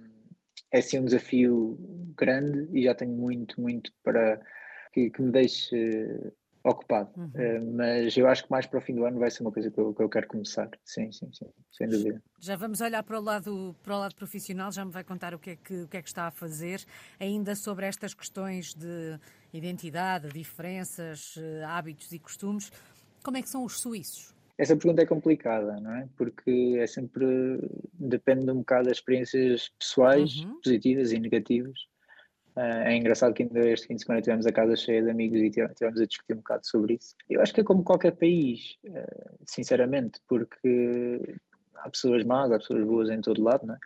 é 0.70 0.81
sim 0.81 0.98
um 0.98 1.04
desafio 1.04 1.78
grande 2.16 2.68
e 2.72 2.85
já 2.85 2.94
tenho 2.94 3.12
muito, 3.12 3.61
muito 3.61 3.92
para 4.02 4.40
que, 4.92 5.11
que 5.11 5.22
me 5.22 5.33
deixe 5.33 6.33
ocupado. 6.64 7.11
Uhum. 7.16 7.26
Uh, 7.26 7.76
mas 7.76 8.16
eu 8.16 8.26
acho 8.26 8.44
que 8.44 8.50
mais 8.50 8.66
para 8.66 8.78
o 8.78 8.83
fim 8.83 8.94
do 8.94 9.04
ano 9.04 9.18
vai 9.18 9.31
ser 9.31 9.42
uma 9.42 9.52
coisa 9.52 9.70
que 9.70 9.78
eu, 9.78 9.94
que 9.94 10.02
eu, 10.02 10.09
quero 10.09 10.26
começar. 10.26 10.68
Sim, 10.85 11.11
sim, 11.12 11.31
sim, 11.33 11.46
sem 11.70 11.88
dúvida. 11.88 12.22
Já 12.40 12.57
vamos 12.57 12.81
olhar 12.81 13.02
para 13.02 13.18
o 13.18 13.22
lado, 13.22 13.76
para 13.83 13.96
o 13.96 13.98
lado 14.00 14.14
profissional, 14.14 14.70
já 14.70 14.85
me 14.85 14.90
vai 14.90 15.04
contar 15.04 15.35
o 15.35 15.38
que, 15.38 15.50
é 15.50 15.57
que, 15.57 15.83
o 15.83 15.88
que 15.88 15.96
é 15.96 16.02
que 16.02 16.09
está 16.09 16.26
a 16.26 16.31
fazer, 16.31 16.85
ainda 17.18 17.54
sobre 17.54 17.87
estas 17.87 18.14
questões 18.14 18.74
de 18.74 19.18
identidade, 19.52 20.28
diferenças, 20.28 21.35
eh, 21.38 21.64
hábitos 21.64 22.12
e 22.12 22.18
costumes. 22.18 22.70
Como 23.22 23.37
é 23.37 23.42
que 23.42 23.48
são 23.48 23.64
os 23.64 23.81
suíços? 23.81 24.35
Essa 24.59 24.77
pergunta 24.77 25.03
é 25.03 25.07
complicada, 25.07 25.81
não 25.81 25.94
é? 25.94 26.09
Porque 26.16 26.77
é 26.81 26.87
sempre. 26.87 27.61
depende 27.94 28.51
um 28.51 28.59
bocado 28.59 28.88
das 28.88 28.99
experiências 28.99 29.68
pessoais, 29.79 30.40
uhum. 30.40 30.61
positivas 30.61 31.12
e 31.12 31.21
negativas. 31.21 31.79
Uh, 32.57 32.83
é 32.87 32.97
engraçado 32.97 33.33
que 33.33 33.44
ainda 33.44 33.61
este 33.68 33.87
fim 33.87 33.94
de 33.94 34.03
semana 34.03 34.21
tivemos 34.21 34.44
a 34.44 34.53
casa 34.53 34.75
cheia 34.75 35.01
de 35.01 35.11
amigos 35.11 35.40
e 35.40 35.49
tivemos 35.49 36.01
a 36.01 36.07
discutir 36.07 36.33
um 36.33 36.38
bocado 36.38 36.66
sobre 36.66 36.94
isso. 36.94 37.14
Eu 37.31 37.40
acho 37.40 37.55
que 37.55 37.61
é 37.61 37.64
como 37.64 37.85
qualquer 37.85 38.16
país, 38.16 38.77
uh, 38.87 39.38
sinceramente, 39.47 40.21
porque 40.27 41.37
há 41.77 41.88
pessoas 41.88 42.25
más, 42.25 42.51
há 42.51 42.59
pessoas 42.59 42.85
boas 42.85 43.11
em 43.11 43.21
todo 43.21 43.40
lado, 43.40 43.64
não 43.64 43.77
é? 43.77 43.79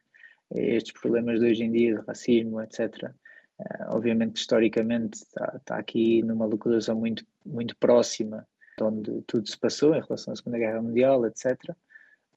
Estes 0.54 0.98
problemas 0.98 1.38
de 1.38 1.46
hoje 1.50 1.64
em 1.64 1.70
dia, 1.70 1.96
de 1.96 2.06
racismo, 2.06 2.62
etc. 2.62 3.12
Uh, 3.58 3.90
obviamente, 3.90 4.36
historicamente, 4.36 5.18
está, 5.18 5.52
está 5.54 5.76
aqui 5.76 6.22
numa 6.22 6.46
localização 6.46 6.98
muito, 6.98 7.26
muito 7.44 7.76
próxima 7.76 8.46
onde 8.82 9.22
tudo 9.26 9.48
se 9.48 9.58
passou 9.58 9.94
em 9.94 10.00
relação 10.00 10.32
à 10.32 10.36
Segunda 10.36 10.58
Guerra 10.58 10.82
Mundial, 10.82 11.26
etc. 11.26 11.56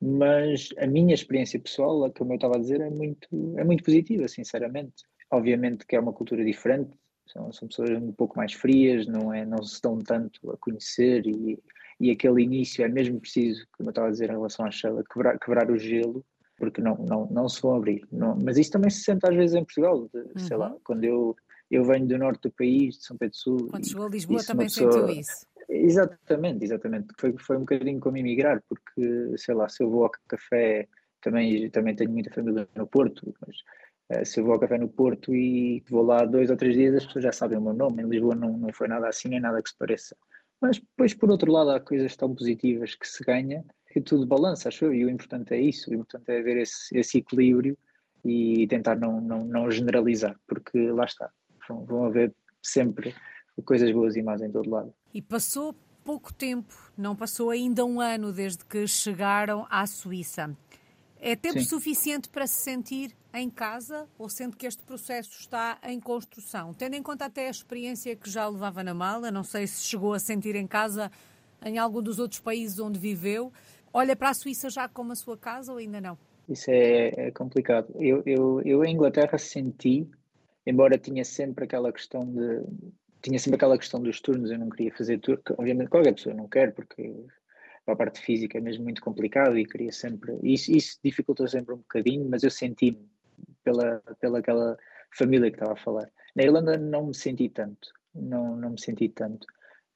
Mas 0.01 0.69
a 0.77 0.88
minha 0.88 1.13
experiência 1.13 1.60
pessoal, 1.60 2.12
como 2.12 2.34
eu 2.34 2.36
estava 2.36 2.55
a 2.55 2.60
dizer, 2.60 2.81
é 2.81 2.89
muito, 2.89 3.27
é 3.58 3.63
muito 3.63 3.84
positiva, 3.84 4.27
sinceramente. 4.27 5.03
Obviamente 5.31 5.86
que 5.86 5.95
é 5.95 5.99
uma 5.99 6.13
cultura 6.13 6.43
diferente, 6.43 6.91
são, 7.27 7.51
são 7.51 7.67
pessoas 7.67 7.89
um 7.91 8.12
pouco 8.12 8.38
mais 8.38 8.53
frias, 8.53 9.08
não, 9.08 9.34
é, 9.34 9.45
não 9.45 9.63
se 9.63 9.81
dão 9.81 9.97
tanto 9.99 10.51
a 10.51 10.58
conhecer 10.58 11.25
e, 11.25 11.58
e 11.99 12.12
aquele 12.12 12.43
início 12.43 12.86
é 12.86 12.88
mesmo 12.88 13.19
preciso, 13.19 13.65
como 13.75 13.89
eu 13.89 13.91
estava 13.91 14.08
a 14.08 14.12
dizer 14.12 14.29
em 14.29 14.34
relação 14.34 14.65
à 14.65 14.71
Sheila, 14.71 15.03
quebrar, 15.12 15.39
quebrar 15.39 15.71
o 15.71 15.77
gelo, 15.77 16.23
porque 16.58 16.81
não, 16.81 16.95
não, 16.97 17.27
não 17.31 17.49
se 17.49 17.62
vão 17.62 17.75
abrir. 17.75 18.05
Não, 18.12 18.36
mas 18.36 18.58
isso 18.58 18.71
também 18.71 18.89
se 18.89 19.03
sente 19.03 19.27
às 19.27 19.36
vezes 19.36 19.55
em 19.55 19.63
Portugal, 19.63 20.08
de, 20.13 20.19
uhum. 20.19 20.39
sei 20.39 20.58
lá, 20.58 20.75
quando 20.84 21.03
eu 21.03 21.36
eu 21.69 21.84
venho 21.84 22.08
do 22.08 22.17
norte 22.17 22.41
do 22.41 22.51
país, 22.51 22.97
de 22.97 23.05
São 23.05 23.17
Pedro 23.17 23.31
do 23.31 23.38
Sul. 23.38 23.67
Quando 23.69 23.88
chegou 23.88 24.05
a 24.05 24.10
Lisboa 24.10 24.43
também 24.43 24.67
pessoa... 24.67 24.91
sentiu 24.91 25.10
isso? 25.19 25.47
Exatamente, 25.69 26.63
exatamente. 26.65 27.08
Foi, 27.19 27.36
foi 27.38 27.58
um 27.58 27.62
bocadinho 27.62 27.99
como 27.99 28.17
emigrar, 28.17 28.62
porque, 28.67 29.38
sei 29.38 29.56
lá, 29.56 29.67
se 29.69 29.84
eu 29.84 29.89
vou 29.89 30.04
ao 30.04 30.12
café, 30.28 30.88
também, 31.21 31.69
também 31.69 31.95
tenho 31.95 32.12
muita 32.12 32.32
família 32.32 32.67
no 32.75 32.88
Porto, 32.88 33.34
mas 33.45 34.21
uh, 34.21 34.25
se 34.25 34.39
eu 34.39 34.45
vou 34.45 34.54
ao 34.54 34.60
café 34.60 34.78
no 34.78 34.88
Porto 34.88 35.34
e 35.34 35.84
vou 35.89 36.04
lá 36.04 36.25
dois 36.25 36.49
ou 36.49 36.58
três 36.58 36.75
dias, 36.75 36.95
as 36.95 37.06
pessoas 37.06 37.23
já 37.23 37.32
sabem 37.32 37.58
o 37.58 37.62
meu 37.62 37.73
nome. 37.73 38.04
Em 38.04 38.08
Lisboa 38.08 38.36
não, 38.36 38.58
não 38.58 38.71
foi 38.71 38.88
nada 38.88 39.08
assim, 39.08 39.30
nem 39.30 39.39
nada 39.39 39.62
que 39.62 39.69
se 39.69 39.78
pareça. 39.78 40.15
Mas 40.62 40.80
depois, 40.80 41.13
por 41.13 41.30
outro 41.30 41.51
lado, 41.51 41.71
há 41.71 41.80
coisas 41.80 42.15
tão 42.15 42.34
positivas 42.34 42.95
que 42.95 43.08
se 43.08 43.23
ganha 43.23 43.63
que 43.95 44.01
tudo 44.01 44.28
balança, 44.28 44.67
acho 44.67 44.86
eu, 44.86 44.93
e 44.93 45.06
o 45.06 45.10
importante 45.10 45.54
é 45.54 45.62
isso, 45.62 45.89
o 45.89 45.93
importante 45.93 46.30
é 46.30 46.41
ver 46.41 46.58
esse, 46.58 46.97
esse 46.97 47.19
equilíbrio 47.19 47.78
e 48.25 48.67
tentar 48.67 48.97
não, 48.97 49.21
não, 49.21 49.45
não 49.45 49.71
generalizar, 49.71 50.36
porque 50.45 50.91
lá 50.91 51.06
está, 51.06 51.32
vão, 51.65 51.86
vão 51.86 52.04
haver 52.04 52.34
sempre 52.62 53.15
coisas 53.63 53.91
boas 53.91 54.15
e 54.15 54.21
más 54.21 54.41
em 54.41 54.51
todo 54.51 54.69
lado. 54.69 54.93
E 55.13 55.21
passou 55.21 55.75
pouco 56.03 56.33
tempo, 56.33 56.73
não 56.97 57.15
passou 57.15 57.49
ainda 57.49 57.83
um 57.83 57.99
ano 57.99 58.31
desde 58.31 58.63
que 58.65 58.85
chegaram 58.87 59.65
à 59.69 59.87
Suíça. 59.87 60.55
É 61.19 61.35
tempo 61.35 61.59
Sim. 61.59 61.65
suficiente 61.65 62.29
para 62.29 62.45
se 62.45 62.61
sentir 62.61 63.15
em 63.33 63.49
casa 63.49 64.07
ou 64.17 64.29
sendo 64.29 64.55
que 64.55 64.67
este 64.67 64.83
processo 64.83 65.39
está 65.39 65.79
em 65.83 65.99
construção? 65.99 66.73
Tendo 66.73 66.95
em 66.95 67.01
conta 67.01 67.25
até 67.25 67.47
a 67.47 67.49
experiência 67.49 68.15
que 68.15 68.29
já 68.29 68.47
levava 68.47 68.83
na 68.83 68.93
mala, 68.93 69.31
não 69.31 69.43
sei 69.43 69.65
se 69.65 69.81
chegou 69.83 70.13
a 70.13 70.19
sentir 70.19 70.55
em 70.55 70.67
casa 70.67 71.11
em 71.63 71.79
algum 71.79 72.01
dos 72.01 72.19
outros 72.19 72.39
países 72.39 72.79
onde 72.79 72.99
viveu, 72.99 73.51
olha 73.91 74.15
para 74.15 74.29
a 74.29 74.33
Suíça 74.33 74.69
já 74.69 74.87
como 74.87 75.11
a 75.11 75.15
sua 75.15 75.35
casa 75.35 75.71
ou 75.71 75.79
ainda 75.79 75.99
não? 75.99 76.17
Isso 76.47 76.69
é, 76.69 77.11
é 77.15 77.31
complicado. 77.31 77.87
Eu, 77.95 78.21
eu, 78.25 78.61
eu 78.61 78.85
em 78.85 78.93
Inglaterra 78.93 79.37
senti, 79.39 80.07
embora 80.65 80.97
tinha 80.97 81.25
sempre 81.25 81.65
aquela 81.65 81.91
questão 81.91 82.23
de 82.23 82.61
tinha 83.25 83.39
sempre 83.39 83.55
aquela 83.55 83.77
questão 83.77 83.99
dos 83.99 84.21
turnos, 84.21 84.51
eu 84.51 84.59
não 84.59 84.69
queria 84.69 84.91
fazer 84.93 85.17
turno, 85.17 85.41
obviamente 85.57 85.89
qualquer 85.89 86.13
pessoa 86.13 86.35
não 86.35 86.47
quer, 86.47 86.73
porque 86.73 87.11
a 87.88 87.95
parte 87.95 88.21
física 88.21 88.57
é 88.57 88.61
mesmo 88.61 88.83
muito 88.83 89.01
complicado 89.01 89.57
e 89.57 89.65
queria 89.65 89.91
sempre, 89.91 90.38
isso, 90.43 90.71
isso 90.71 90.99
dificultou 91.03 91.47
sempre 91.47 91.73
um 91.73 91.77
bocadinho, 91.77 92.27
mas 92.29 92.43
eu 92.43 92.51
senti-me 92.51 93.09
pela, 93.63 93.99
pela 94.19 94.39
aquela 94.39 94.77
família 95.11 95.49
que 95.49 95.57
estava 95.57 95.73
a 95.73 95.83
falar. 95.83 96.09
Na 96.35 96.43
Irlanda 96.43 96.77
não 96.77 97.07
me 97.07 97.15
senti 97.15 97.49
tanto, 97.49 97.89
não, 98.13 98.55
não 98.55 98.71
me 98.71 98.79
senti 98.79 99.09
tanto 99.09 99.47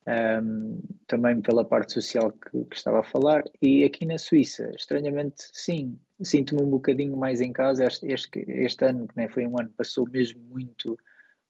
um, 0.07 0.81
também 1.05 1.39
pela 1.41 1.63
parte 1.63 1.93
social 1.93 2.31
que, 2.31 2.65
que, 2.65 2.75
estava 2.75 3.01
a 3.01 3.03
falar. 3.03 3.43
E 3.61 3.83
aqui 3.83 4.05
na 4.05 4.17
Suíça, 4.17 4.71
estranhamente, 4.75 5.49
sim, 5.53 5.99
sinto-me 6.21 6.63
um 6.63 6.69
bocadinho 6.69 7.15
mais 7.15 7.41
em 7.41 7.53
casa. 7.53 7.85
Este, 7.85 8.07
este, 8.07 8.45
este 8.47 8.85
ano, 8.85 9.07
que 9.07 9.15
nem 9.15 9.27
foi 9.27 9.45
um 9.45 9.59
ano, 9.59 9.69
passou 9.77 10.09
mesmo 10.09 10.41
muito, 10.49 10.97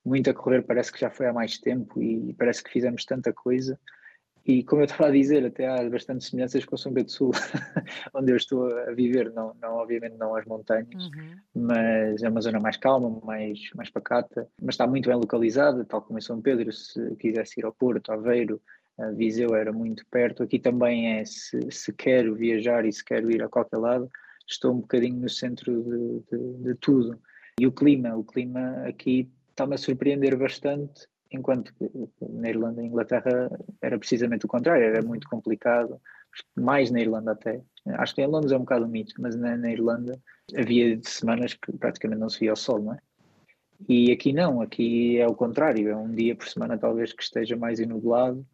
muito 0.06 0.30
a 0.30 0.34
correr, 0.34 0.64
parece 0.64 0.92
que 0.92 1.00
já 1.00 1.10
foi 1.10 1.28
há 1.28 1.34
mais 1.34 1.58
tempo 1.58 2.02
e 2.02 2.34
parece 2.34 2.64
que 2.64 2.72
fizemos 2.72 3.06
tanta 3.06 3.34
coisa. 3.34 3.80
E 4.46 4.64
como 4.64 4.82
eu 4.82 4.86
estava 4.86 5.08
a 5.08 5.12
dizer, 5.12 5.46
até 5.46 5.68
há 5.68 5.88
bastantes 5.90 6.28
semelhanças 6.28 6.66
com 6.66 6.76
São 6.76 6.92
Pedro 6.94 7.06
do 7.06 7.12
Sul, 7.12 7.32
onde 8.16 8.32
eu 8.32 8.38
estou 8.38 8.66
a 8.80 8.92
viver, 8.94 9.32
não, 9.32 9.54
não 9.62 9.76
obviamente 9.76 10.16
não 10.18 10.36
as 10.36 10.46
montanhas, 10.46 11.04
uhum. 11.06 11.36
mas 11.54 12.24
é 12.24 12.30
uma 12.30 12.42
zona 12.42 12.60
mais 12.60 12.78
calma, 12.78 13.20
mais, 13.24 13.60
mais 13.76 13.90
pacata, 13.90 14.48
mas 14.62 14.74
está 14.74 14.88
muito 14.88 15.08
bem 15.10 15.18
localizada, 15.18 15.86
tal 15.86 16.02
como 16.02 16.18
em 16.18 16.22
São 16.22 16.42
Pedro, 16.42 16.72
se 16.72 17.16
quisesse 17.18 17.60
ir 17.60 17.66
ao 17.66 17.74
Porto, 17.74 18.12
Aveiro, 18.12 18.60
Viseu 19.16 19.56
era 19.56 19.72
muito 19.72 20.06
perto, 20.10 20.44
aqui 20.44 20.60
também 20.60 21.20
é, 21.20 21.26
se, 21.26 21.72
se 21.72 21.94
quero 21.94 22.36
viajar 22.36 22.86
e 22.86 22.92
se 22.92 23.04
quero 23.04 23.32
ir 23.32 23.42
a 23.44 23.48
qualquer 23.48 23.78
lado, 23.78 24.10
estou 24.48 24.74
um 24.74 24.80
bocadinho 24.80 25.18
no 25.18 25.30
centro 25.30 25.84
de, 25.84 26.38
de, 26.38 26.54
de 26.64 26.76
tudo. 26.76 27.20
E 27.60 27.68
o 27.68 27.72
clima, 27.72 28.16
o 28.16 28.24
clima 28.24 28.84
aqui 28.86 29.30
está-me 29.60 29.76
a 29.76 29.78
surpreender 29.78 30.38
bastante, 30.38 31.06
enquanto 31.32 31.74
na 32.22 32.50
Irlanda 32.50 32.82
e 32.82 32.86
Inglaterra 32.86 33.52
era 33.82 34.00
precisamente 34.00 34.46
o 34.46 34.48
contrário, 34.48 34.86
era 34.86 35.02
muito 35.02 35.28
complicado, 35.28 36.00
mais 36.56 36.90
na 36.90 37.02
Irlanda 37.02 37.34
até. 37.34 37.62
Acho 37.86 38.16
que 38.16 38.22
em 38.22 38.28
Londres 38.28 38.54
é 38.54 38.56
um 38.56 38.62
bocado 38.62 38.86
um 38.86 38.88
mito, 38.88 39.14
mas 39.20 39.36
na, 39.36 39.58
na 39.58 39.72
Irlanda 39.72 40.20
havia 40.56 41.00
semanas 41.04 41.54
que 41.54 41.74
praticamente 41.74 42.22
não 42.22 42.30
se 42.30 42.40
via 42.40 42.54
o 42.54 42.56
sol, 42.56 42.82
não 42.82 42.94
é? 42.94 43.00
E 43.88 44.12
aqui 44.12 44.34
não, 44.34 44.62
aqui 44.62 45.20
é 45.20 45.28
o 45.28 45.36
contrário, 45.36 45.90
é 45.90 45.96
um 45.96 46.12
dia 46.12 46.36
por 46.36 46.48
semana 46.48 46.78
talvez 46.78 47.14
que 47.14 47.24
esteja 47.24 47.56
mais 47.56 47.80
enublado 47.80 48.46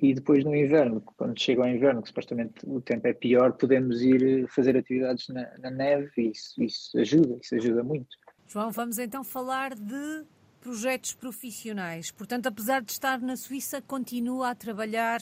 e 0.00 0.14
depois 0.14 0.44
no 0.44 0.54
inverno, 0.54 1.00
quando 1.16 1.38
chega 1.38 1.62
ao 1.62 1.68
inverno, 1.68 2.02
que 2.02 2.08
supostamente 2.08 2.54
o 2.66 2.80
tempo 2.80 3.06
é 3.06 3.12
pior, 3.12 3.52
podemos 3.52 4.02
ir 4.02 4.48
fazer 4.48 4.76
atividades 4.76 5.28
na, 5.28 5.58
na 5.58 5.70
neve 5.70 6.10
e 6.16 6.30
isso, 6.30 6.62
isso 6.62 6.98
ajuda, 6.98 7.38
isso 7.40 7.54
ajuda 7.54 7.82
muito. 7.82 8.08
João, 8.46 8.70
vamos 8.70 8.98
então 8.98 9.24
falar 9.24 9.74
de 9.74 10.24
projetos 10.62 11.12
profissionais. 11.12 12.10
Portanto, 12.10 12.46
apesar 12.46 12.80
de 12.82 12.92
estar 12.92 13.20
na 13.20 13.36
Suíça, 13.36 13.82
continua 13.82 14.50
a 14.50 14.54
trabalhar 14.54 15.20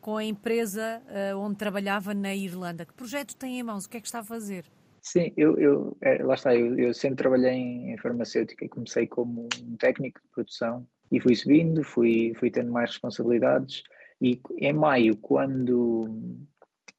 com 0.00 0.16
a 0.16 0.24
empresa 0.24 1.02
uh, 1.06 1.36
onde 1.38 1.56
trabalhava 1.56 2.14
na 2.14 2.34
Irlanda. 2.34 2.86
Que 2.86 2.94
projeto 2.94 3.36
tem 3.36 3.58
em 3.58 3.62
mãos? 3.62 3.84
O 3.84 3.90
que 3.90 3.96
é 3.96 4.00
que 4.00 4.06
está 4.06 4.20
a 4.20 4.24
fazer? 4.24 4.64
Sim, 5.02 5.32
eu, 5.36 5.58
eu 5.58 5.96
é, 6.00 6.22
lá 6.22 6.34
está, 6.34 6.54
eu, 6.54 6.78
eu, 6.78 6.94
sempre 6.94 7.16
trabalhei 7.16 7.52
em, 7.52 7.96
farmacêutica 7.98 8.64
e 8.64 8.68
comecei 8.68 9.06
como 9.06 9.48
um 9.62 9.76
técnico 9.76 10.20
de 10.20 10.28
produção 10.28 10.86
e 11.10 11.20
fui 11.20 11.34
subindo, 11.34 11.84
fui, 11.84 12.32
fui 12.36 12.50
tendo 12.50 12.72
mais 12.72 12.90
responsabilidades 12.90 13.82
e 14.20 14.40
em 14.58 14.72
maio, 14.72 15.16
quando 15.16 16.08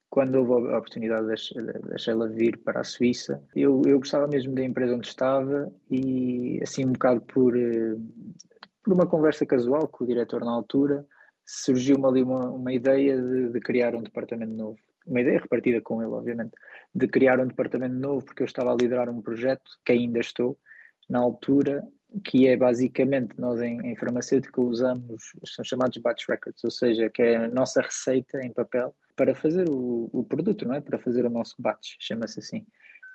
quando 0.09 0.35
houve 0.35 0.73
a 0.73 0.77
oportunidade 0.77 1.27
da 1.27 1.97
Sheila 1.97 2.27
vir 2.29 2.57
para 2.59 2.81
a 2.81 2.83
Suíça, 2.83 3.43
eu, 3.55 3.81
eu 3.85 3.99
gostava 3.99 4.27
mesmo 4.27 4.55
da 4.55 4.63
empresa 4.63 4.95
onde 4.95 5.07
estava 5.07 5.71
e, 5.91 6.59
assim, 6.63 6.85
um 6.85 6.93
bocado 6.93 7.21
por, 7.21 7.57
eh, 7.57 7.95
por 8.83 8.93
uma 8.93 9.05
conversa 9.05 9.45
casual 9.45 9.87
com 9.87 10.03
o 10.03 10.07
diretor 10.07 10.43
na 10.43 10.51
altura, 10.51 11.05
surgiu-me 11.45 12.05
ali 12.05 12.23
uma, 12.23 12.49
uma 12.49 12.73
ideia 12.73 13.21
de, 13.21 13.49
de, 13.49 13.59
criar 13.59 13.95
um 13.95 14.01
departamento 14.01 14.53
novo. 14.53 14.77
Uma 15.05 15.21
ideia 15.21 15.39
repartida 15.39 15.81
com 15.81 16.01
ele, 16.01 16.11
obviamente, 16.11 16.51
de 16.93 17.07
criar 17.07 17.39
um 17.39 17.47
departamento 17.47 17.95
novo, 17.95 18.25
porque 18.25 18.43
eu 18.43 18.47
estava 18.47 18.71
a 18.71 18.75
liderar 18.75 19.09
um 19.09 19.21
projeto, 19.21 19.63
que 19.85 19.91
ainda 19.91 20.19
estou, 20.19 20.57
na 21.09 21.19
altura, 21.19 21.81
que 22.23 22.47
é 22.47 22.55
basicamente, 22.55 23.39
nós 23.39 23.61
em, 23.61 23.79
em 23.81 23.95
farmacêutica 23.95 24.61
usamos, 24.61 25.31
são 25.45 25.63
chamados 25.63 25.97
batch 25.97 26.27
records, 26.27 26.63
ou 26.63 26.71
seja, 26.71 27.09
que 27.09 27.21
é 27.21 27.35
a 27.37 27.47
nossa 27.47 27.81
receita 27.81 28.41
em 28.43 28.51
papel, 28.51 28.95
para 29.15 29.35
fazer 29.35 29.69
o, 29.69 30.09
o 30.11 30.23
produto, 30.23 30.67
não 30.67 30.75
é? 30.75 30.81
Para 30.81 30.99
fazer 30.99 31.25
o 31.25 31.29
nosso 31.29 31.55
batch, 31.59 31.95
chama-se 31.99 32.39
assim. 32.39 32.65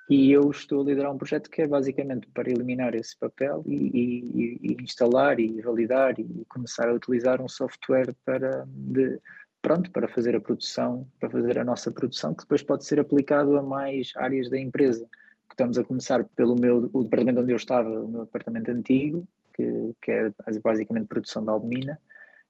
E 0.09 0.31
eu 0.31 0.51
estou 0.51 0.81
a 0.81 0.85
liderar 0.85 1.13
um 1.13 1.17
projeto 1.17 1.49
que 1.49 1.61
é 1.61 1.67
basicamente 1.67 2.27
para 2.33 2.51
eliminar 2.51 2.93
esse 2.93 3.17
papel 3.17 3.63
e, 3.65 3.73
e, 3.73 4.59
e 4.61 4.83
instalar 4.83 5.39
e 5.39 5.61
validar 5.61 6.19
e 6.19 6.45
começar 6.49 6.89
a 6.89 6.93
utilizar 6.93 7.41
um 7.41 7.47
software 7.47 8.13
para 8.25 8.65
de, 8.67 9.17
pronto 9.61 9.89
para 9.91 10.09
fazer 10.09 10.35
a 10.35 10.41
produção, 10.41 11.07
para 11.19 11.29
fazer 11.29 11.57
a 11.57 11.63
nossa 11.63 11.89
produção, 11.89 12.33
que 12.33 12.43
depois 12.43 12.61
pode 12.61 12.85
ser 12.85 12.99
aplicado 12.99 13.57
a 13.57 13.63
mais 13.63 14.11
áreas 14.17 14.49
da 14.49 14.59
empresa. 14.59 15.07
Estamos 15.53 15.77
a 15.77 15.83
começar 15.83 16.23
pelo 16.35 16.55
meu 16.55 16.89
o 16.91 17.03
departamento 17.03 17.41
onde 17.41 17.51
eu 17.51 17.57
estava, 17.57 17.87
o 17.87 18.07
meu 18.07 18.25
departamento 18.25 18.71
antigo, 18.71 19.27
que, 19.53 19.93
que 20.01 20.11
é 20.11 20.31
basicamente 20.63 21.05
produção 21.05 21.43
de 21.43 21.49
albumina, 21.49 21.99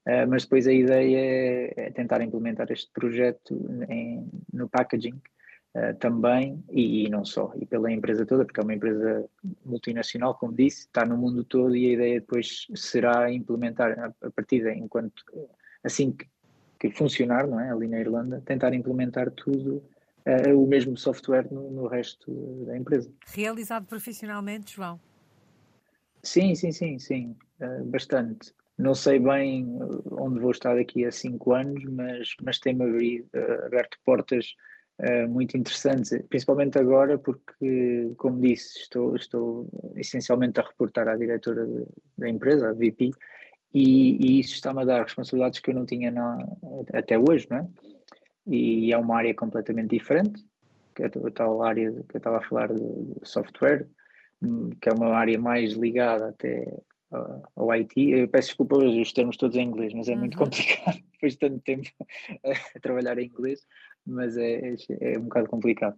Uh, 0.06 0.28
mas 0.28 0.44
depois 0.44 0.68
a 0.68 0.74
ideia 0.74 1.18
é, 1.18 1.74
é, 1.78 1.92
tentar 1.92 2.22
implementar 2.22 2.70
este 2.72 2.92
projeto 2.92 3.56
em, 3.88 4.30
no 4.52 4.68
packaging 4.68 5.16
uh, 5.76 5.96
também 5.98 6.62
e, 6.70 7.06
e, 7.06 7.10
não 7.10 7.24
só, 7.24 7.54
e 7.56 7.66
pela 7.66 7.90
empresa 7.90 8.26
toda, 8.26 8.44
porque 8.44 8.60
é 8.60 8.64
uma 8.64 8.74
empresa 8.74 9.26
multinacional, 9.66 10.36
como 10.36 10.52
disse, 10.52 10.88
está 10.88 11.06
no 11.06 11.16
mundo 11.16 11.46
todo 11.46 11.74
e 11.74 11.90
a 11.90 11.94
ideia 11.94 12.20
depois 12.20 12.68
será 12.76 13.32
implementar 13.32 13.98
a, 13.98 14.28
a 14.28 14.32
partir 14.32 14.64
de 14.64 14.74
enquanto 14.74 15.24
assim 15.82 16.12
que, 16.12 16.28
que, 16.78 16.92
funcionar, 16.92 17.48
não 17.48 17.58
é, 17.58 17.72
ali 17.72 17.88
na 17.88 18.02
Irlanda, 18.02 18.44
tentar 18.46 18.74
implementar 18.74 19.32
tudo 19.32 19.82
uh, 20.28 20.58
o 20.58 20.68
mesmo 20.68 20.98
software 20.98 21.48
no, 21.52 21.72
no 21.72 21.88
resto 21.88 22.32
da 22.66 22.78
empresa. 22.78 23.12
Realizado 23.28 23.86
profissionalmente, 23.86 24.76
João? 24.76 25.00
Sim, 26.22 26.56
sim, 26.56 26.72
sim, 26.72 26.98
sim, 27.00 27.36
bastante. 27.86 28.54
Não 28.78 28.96
sei 28.96 29.20
bem 29.20 29.66
uh, 29.66 30.04
onde 30.24 30.40
vou 30.40 30.52
estar 30.52 30.76
daqui 30.76 31.06
a 31.06 31.12
cinco 31.12 31.54
anos, 31.54 31.84
mas, 31.86 32.36
mas 32.42 32.60
tem-me 32.60 33.22
uh, 33.22 33.66
aberto 33.66 33.98
portas 34.04 34.56
uh, 35.00 35.30
muito 35.30 35.56
interessantes, 35.56 36.12
principalmente 36.28 36.80
agora 36.80 37.18
porque, 37.20 38.12
como 38.18 38.42
disse, 38.42 38.80
estou, 38.80 39.16
estou 39.16 39.68
essencialmente 39.96 40.60
a 40.60 40.64
reportar 40.64 41.08
à 41.08 41.16
diretora 41.16 41.68
de, 41.68 41.86
da 42.18 42.28
empresa, 42.28 42.70
a 42.70 42.74
VP, 42.74 43.12
e, 43.74 44.18
e 44.20 44.40
isso 44.40 44.56
está-me 44.56 44.82
a 44.82 44.86
dar 44.86 45.04
responsabilidades 45.04 45.60
que 45.60 45.70
eu 45.70 45.76
não 45.76 45.86
tinha 45.86 46.10
na, 46.10 46.38
até 46.94 47.18
hoje, 47.18 47.48
não 47.50 47.58
é? 47.58 47.68
E 48.46 48.92
é 48.92 48.98
uma 48.98 49.18
área 49.18 49.34
completamente 49.34 49.92
diferente, 49.92 50.44
que 50.96 51.04
é 51.04 51.06
a 51.06 51.32
tal 51.32 51.64
área 51.64 51.92
que 51.92 52.16
eu 52.16 52.18
estava 52.18 52.38
a 52.38 52.42
falar 52.42 52.74
de 52.74 53.14
software, 53.24 53.88
hum, 54.42 54.70
que 54.82 54.90
é 54.90 54.94
uma 54.94 55.16
área 55.16 55.40
mais 55.40 55.74
ligada 55.74 56.30
até 56.30 56.68
ao 57.56 57.72
IT. 57.74 57.94
Eu 57.98 58.28
peço 58.28 58.50
desculpa 58.50 58.78
os 58.78 59.14
termos 59.14 59.38
todos 59.38 59.56
em 59.56 59.68
inglês, 59.68 59.94
mas 59.94 60.08
é 60.08 60.14
uhum. 60.14 60.20
muito 60.20 60.38
complicado 60.38 60.98
depois 61.14 61.34
de 61.34 61.40
tanto 61.40 61.60
tempo 61.60 61.90
a 62.76 62.80
trabalhar 62.80 63.18
em 63.18 63.28
inglês, 63.28 63.62
mas 64.06 64.38
é, 64.38 64.60
é, 64.60 64.76
é, 65.14 65.20
um 65.20 65.24
bocado 65.24 65.48
complicado. 65.48 65.96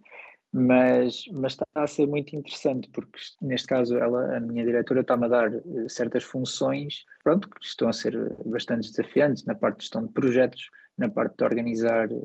mas, 0.52 1.24
mas 1.32 1.52
está 1.52 1.66
a 1.74 1.86
ser 1.86 2.06
muito 2.06 2.36
interessante, 2.36 2.88
porque 2.90 3.18
neste 3.42 3.66
caso 3.66 3.96
ela, 3.98 4.36
a 4.36 4.40
minha 4.40 4.64
diretora 4.64 5.00
está-me 5.00 5.26
a 5.26 5.28
dar 5.28 5.54
eh, 5.54 5.60
certas 5.88 6.22
funções, 6.22 7.04
pronto, 7.22 7.48
que 7.50 7.64
estão 7.64 7.88
a 7.88 7.92
ser 7.92 8.32
bastante 8.44 8.90
desafiantes 8.90 9.44
na 9.44 9.54
parte 9.54 9.78
de 9.78 9.82
gestão 9.84 10.06
de 10.06 10.12
projetos, 10.12 10.70
na 10.96 11.08
parte 11.08 11.36
de 11.36 11.44
organizar 11.44 12.10
eh, 12.10 12.16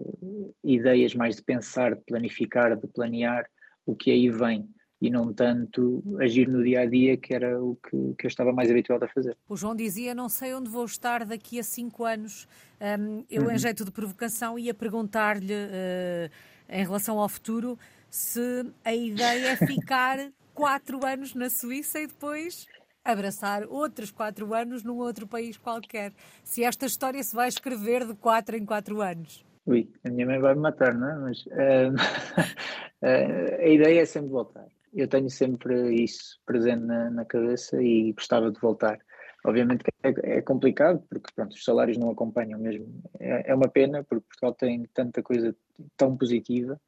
ideias, 0.64 1.14
mais 1.14 1.36
de 1.36 1.44
pensar, 1.44 1.96
de 1.96 2.02
planificar, 2.02 2.76
de 2.78 2.88
planear 2.88 3.46
o 3.86 3.96
que 3.96 4.12
aí 4.12 4.30
vem 4.30 4.70
e 5.02 5.10
não 5.10 5.34
tanto 5.34 6.04
agir 6.20 6.48
no 6.48 6.64
dia 6.64 6.82
a 6.82 6.86
dia, 6.86 7.18
que 7.18 7.34
era 7.34 7.62
o 7.62 7.76
que, 7.76 8.14
que 8.20 8.26
eu 8.26 8.28
estava 8.28 8.54
mais 8.54 8.70
habituado 8.70 9.04
a 9.04 9.08
fazer. 9.08 9.36
O 9.50 9.58
João 9.58 9.76
dizia: 9.76 10.14
Não 10.14 10.30
sei 10.30 10.54
onde 10.54 10.70
vou 10.70 10.86
estar 10.86 11.26
daqui 11.26 11.60
a 11.60 11.64
cinco 11.64 12.06
anos. 12.06 12.48
Um, 12.80 13.26
eu, 13.30 13.44
uhum. 13.44 13.52
em 13.52 13.58
jeito 13.58 13.84
de 13.84 13.92
provocação, 13.92 14.60
ia 14.60 14.74
perguntar-lhe, 14.74 15.54
uh, 15.54 16.32
em 16.70 16.84
relação 16.84 17.20
ao 17.20 17.28
futuro, 17.28 17.78
se 18.10 18.66
a 18.86 18.94
ideia 18.94 19.50
é 19.50 19.56
ficar 19.56 20.18
quatro 20.54 21.04
anos 21.04 21.34
na 21.34 21.50
Suíça 21.50 22.00
e 22.00 22.08
depois 22.08 22.68
abraçar 23.04 23.66
outros 23.68 24.12
quatro 24.12 24.54
anos 24.54 24.84
num 24.84 24.98
outro 24.98 25.28
país 25.28 25.58
qualquer. 25.58 26.14
Se 26.44 26.64
esta 26.64 26.86
história 26.86 27.22
se 27.24 27.36
vai 27.36 27.48
escrever 27.48 28.06
de 28.06 28.14
quatro 28.16 28.56
em 28.56 28.66
quatro 28.66 29.02
anos. 29.02 29.46
Ui, 29.66 29.92
a 30.04 30.10
minha 30.10 30.26
mãe 30.26 30.40
vai 30.40 30.56
me 30.56 30.62
matar, 30.62 30.94
não 30.94 31.10
é? 31.10 31.16
Mas 31.16 31.46
uh, 31.46 31.94
uh, 33.04 33.62
a 33.62 33.68
ideia 33.68 34.02
é 34.02 34.06
sempre 34.06 34.30
voltar. 34.30 34.68
Eu 34.94 35.08
tenho 35.08 35.30
sempre 35.30 35.94
isso 35.94 36.40
presente 36.46 36.84
na, 36.84 37.10
na 37.10 37.26
cabeça 37.26 37.82
e 37.82 38.12
gostava 38.14 38.52
de 38.52 38.60
voltar. 38.60 39.00
Obviamente 39.46 39.84
é, 40.04 40.38
é 40.38 40.42
complicado, 40.42 41.04
porque 41.10 41.32
pronto, 41.34 41.54
os 41.54 41.64
salários 41.64 41.98
não 41.98 42.10
acompanham 42.10 42.60
mesmo. 42.60 42.88
É, 43.20 43.52
é 43.52 43.56
uma 43.56 43.70
pena, 43.70 44.04
porque 44.04 44.26
Portugal 44.28 44.54
tem 44.54 44.86
tanta 44.94 45.24
coisa 45.24 45.56
tão 45.98 46.16
positiva 46.18 46.80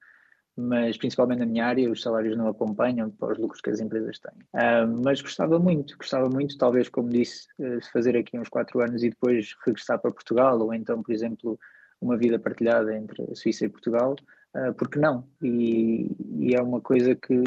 mas 0.56 0.98
principalmente 0.98 1.40
na 1.40 1.46
minha 1.46 1.66
área 1.66 1.90
os 1.90 2.02
salários 2.02 2.38
não 2.38 2.48
acompanham 2.48 3.10
para 3.10 3.34
os 3.34 3.40
lucros 3.40 3.62
que 3.62 3.70
as 3.70 3.80
empresas 3.80 4.20
têm. 4.20 4.34
Uh, 4.54 5.02
mas 5.04 5.22
gostava 5.22 5.58
muito, 5.58 5.98
gostava 5.98 6.30
muito, 6.30 6.58
talvez, 6.58 6.90
como 6.90 7.10
disse, 7.10 7.48
uh, 7.60 7.80
fazer 7.92 8.16
aqui 8.16 8.38
uns 8.38 8.50
quatro 8.50 8.80
anos 8.82 9.04
e 9.04 9.10
depois 9.10 9.56
regressar 9.66 10.00
para 10.00 10.12
Portugal, 10.12 10.60
ou 10.60 10.74
então, 10.74 11.02
por 11.02 11.12
exemplo, 11.12 11.60
uma 12.00 12.18
vida 12.18 12.38
partilhada 12.38 12.96
entre 12.96 13.24
a 13.32 13.36
Suíça 13.36 13.66
e 13.66 13.70
Portugal, 13.70 14.16
uh, 14.56 14.74
porque 14.76 15.00
não? 15.00 15.28
E, 15.42 16.12
e, 16.40 16.56
é 16.56 16.62
uma 16.62 16.82
coisa 16.82 17.16
que 17.16 17.42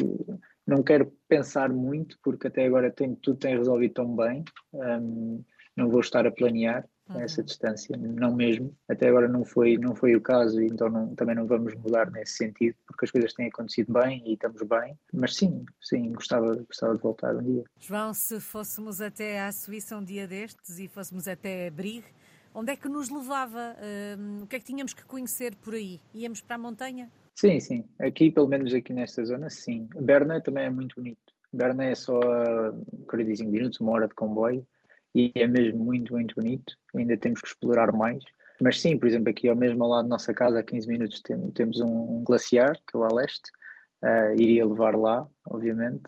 não 0.65 0.83
quero 0.83 1.11
pensar 1.29 1.69
muito, 1.69 2.17
porque 2.21 2.47
até 2.47 2.65
agora 2.65 2.91
tem, 2.91 3.15
tudo 3.15 3.37
tem 3.37 3.57
resolvido 3.57 3.93
tão 3.93 4.15
bem, 4.15 4.43
um, 4.73 5.41
não 5.75 5.89
vou 5.89 6.01
estar 6.01 6.27
a 6.27 6.31
planear, 6.31 6.85
uhum. 7.09 7.19
essa 7.19 7.43
distância, 7.43 7.95
não 7.97 8.35
mesmo. 8.35 8.75
Até 8.87 9.07
agora 9.07 9.27
não 9.27 9.43
foi, 9.45 9.77
não 9.77 9.95
foi 9.95 10.15
o 10.15 10.21
caso, 10.21 10.61
então 10.61 10.89
não, 10.89 11.15
também 11.15 11.35
não 11.35 11.45
vamos 11.45 11.73
mudar 11.75 12.09
nesse 12.11 12.37
sentido, 12.37 12.75
porque 12.85 13.05
as 13.05 13.11
coisas 13.11 13.33
têm 13.33 13.47
acontecido 13.47 13.93
bem 13.93 14.23
e 14.25 14.33
estamos 14.33 14.61
bem. 14.63 14.97
Mas 15.13 15.35
sim, 15.35 15.65
sim, 15.81 16.11
gostava, 16.13 16.55
gostava 16.55 16.95
de 16.95 17.01
voltar 17.01 17.35
um 17.35 17.43
dia. 17.43 17.63
João, 17.79 18.13
se 18.13 18.39
fôssemos 18.39 19.01
até 19.01 19.41
à 19.41 19.51
Suíça 19.51 19.97
um 19.97 20.03
dia 20.03 20.27
destes 20.27 20.79
e 20.79 20.87
fôssemos 20.87 21.27
até 21.27 21.69
Brigue, 21.69 22.07
onde 22.53 22.71
é 22.71 22.75
que 22.75 22.89
nos 22.89 23.09
levava? 23.09 23.75
Uh, 23.77 24.43
o 24.43 24.47
que 24.47 24.55
é 24.55 24.59
que 24.59 24.65
tínhamos 24.65 24.93
que 24.93 25.05
conhecer 25.05 25.55
por 25.55 25.73
aí? 25.73 26.01
Íamos 26.13 26.41
para 26.41 26.55
a 26.55 26.59
montanha? 26.59 27.11
Sim, 27.35 27.59
sim. 27.59 27.85
Aqui, 27.99 28.31
pelo 28.31 28.47
menos 28.47 28.73
aqui 28.73 28.91
nesta 28.93 29.23
zona, 29.23 29.49
sim. 29.49 29.87
Berna 29.95 30.41
também 30.41 30.65
é 30.65 30.69
muito 30.69 30.95
bonito. 30.95 31.19
Berna 31.53 31.85
é 31.85 31.95
só 31.95 32.19
a 32.19 32.73
45 33.07 33.49
minutos, 33.49 33.79
uma 33.79 33.91
hora 33.91 34.07
de 34.07 34.15
comboio 34.15 34.65
e 35.17 35.31
é 35.33 35.47
mesmo 35.47 35.83
muito, 35.83 36.13
muito 36.13 36.35
bonito. 36.35 36.73
Ainda 36.95 37.17
temos 37.17 37.41
que 37.41 37.47
explorar 37.47 37.91
mais. 37.91 38.23
Mas 38.61 38.79
sim, 38.79 38.97
por 38.97 39.07
exemplo, 39.07 39.29
aqui 39.29 39.49
ao 39.49 39.55
mesmo 39.55 39.87
lado 39.87 40.03
da 40.03 40.09
nossa 40.09 40.33
casa, 40.33 40.59
a 40.59 40.63
15 40.63 40.87
minutos, 40.87 41.23
temos 41.55 41.81
um 41.81 42.23
glaciar, 42.23 42.75
que 42.75 42.95
é 42.95 42.99
o 42.99 43.03
Aleste. 43.03 43.49
Uh, 44.03 44.39
iria 44.39 44.65
levar 44.65 44.95
lá, 44.95 45.27
obviamente. 45.47 46.03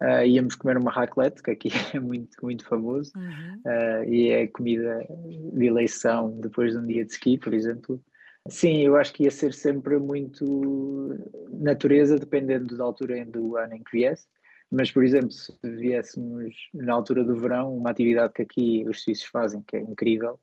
Uh, 0.00 0.24
íamos 0.24 0.54
comer 0.54 0.76
uma 0.76 0.92
raclette, 0.92 1.42
que 1.42 1.50
aqui 1.50 1.68
é 1.94 1.98
muito, 1.98 2.36
muito 2.40 2.64
famoso, 2.64 3.12
uhum. 3.16 3.62
uh, 3.66 4.04
e 4.04 4.30
é 4.30 4.46
comida 4.46 5.04
de 5.52 5.66
eleição 5.66 6.40
depois 6.40 6.72
de 6.72 6.78
um 6.78 6.86
dia 6.86 7.04
de 7.04 7.12
ski, 7.12 7.38
por 7.38 7.52
exemplo. 7.52 8.00
Sim, 8.48 8.78
eu 8.78 8.96
acho 8.96 9.12
que 9.12 9.24
ia 9.24 9.30
ser 9.30 9.52
sempre 9.52 9.98
muito 9.98 11.16
natureza, 11.50 12.18
dependendo 12.18 12.76
da 12.76 12.84
altura 12.84 13.24
do 13.24 13.56
ano 13.56 13.74
em 13.74 13.82
que 13.82 13.92
viesse. 13.92 14.26
Mas, 14.74 14.90
por 14.90 15.04
exemplo, 15.04 15.30
se 15.30 15.52
viéssemos 15.62 16.70
na 16.72 16.94
altura 16.94 17.22
do 17.22 17.36
verão, 17.36 17.76
uma 17.76 17.90
atividade 17.90 18.32
que 18.32 18.40
aqui 18.40 18.84
os 18.88 19.02
suíços 19.02 19.26
fazem, 19.26 19.62
que 19.68 19.76
é 19.76 19.80
incrível, 19.80 20.40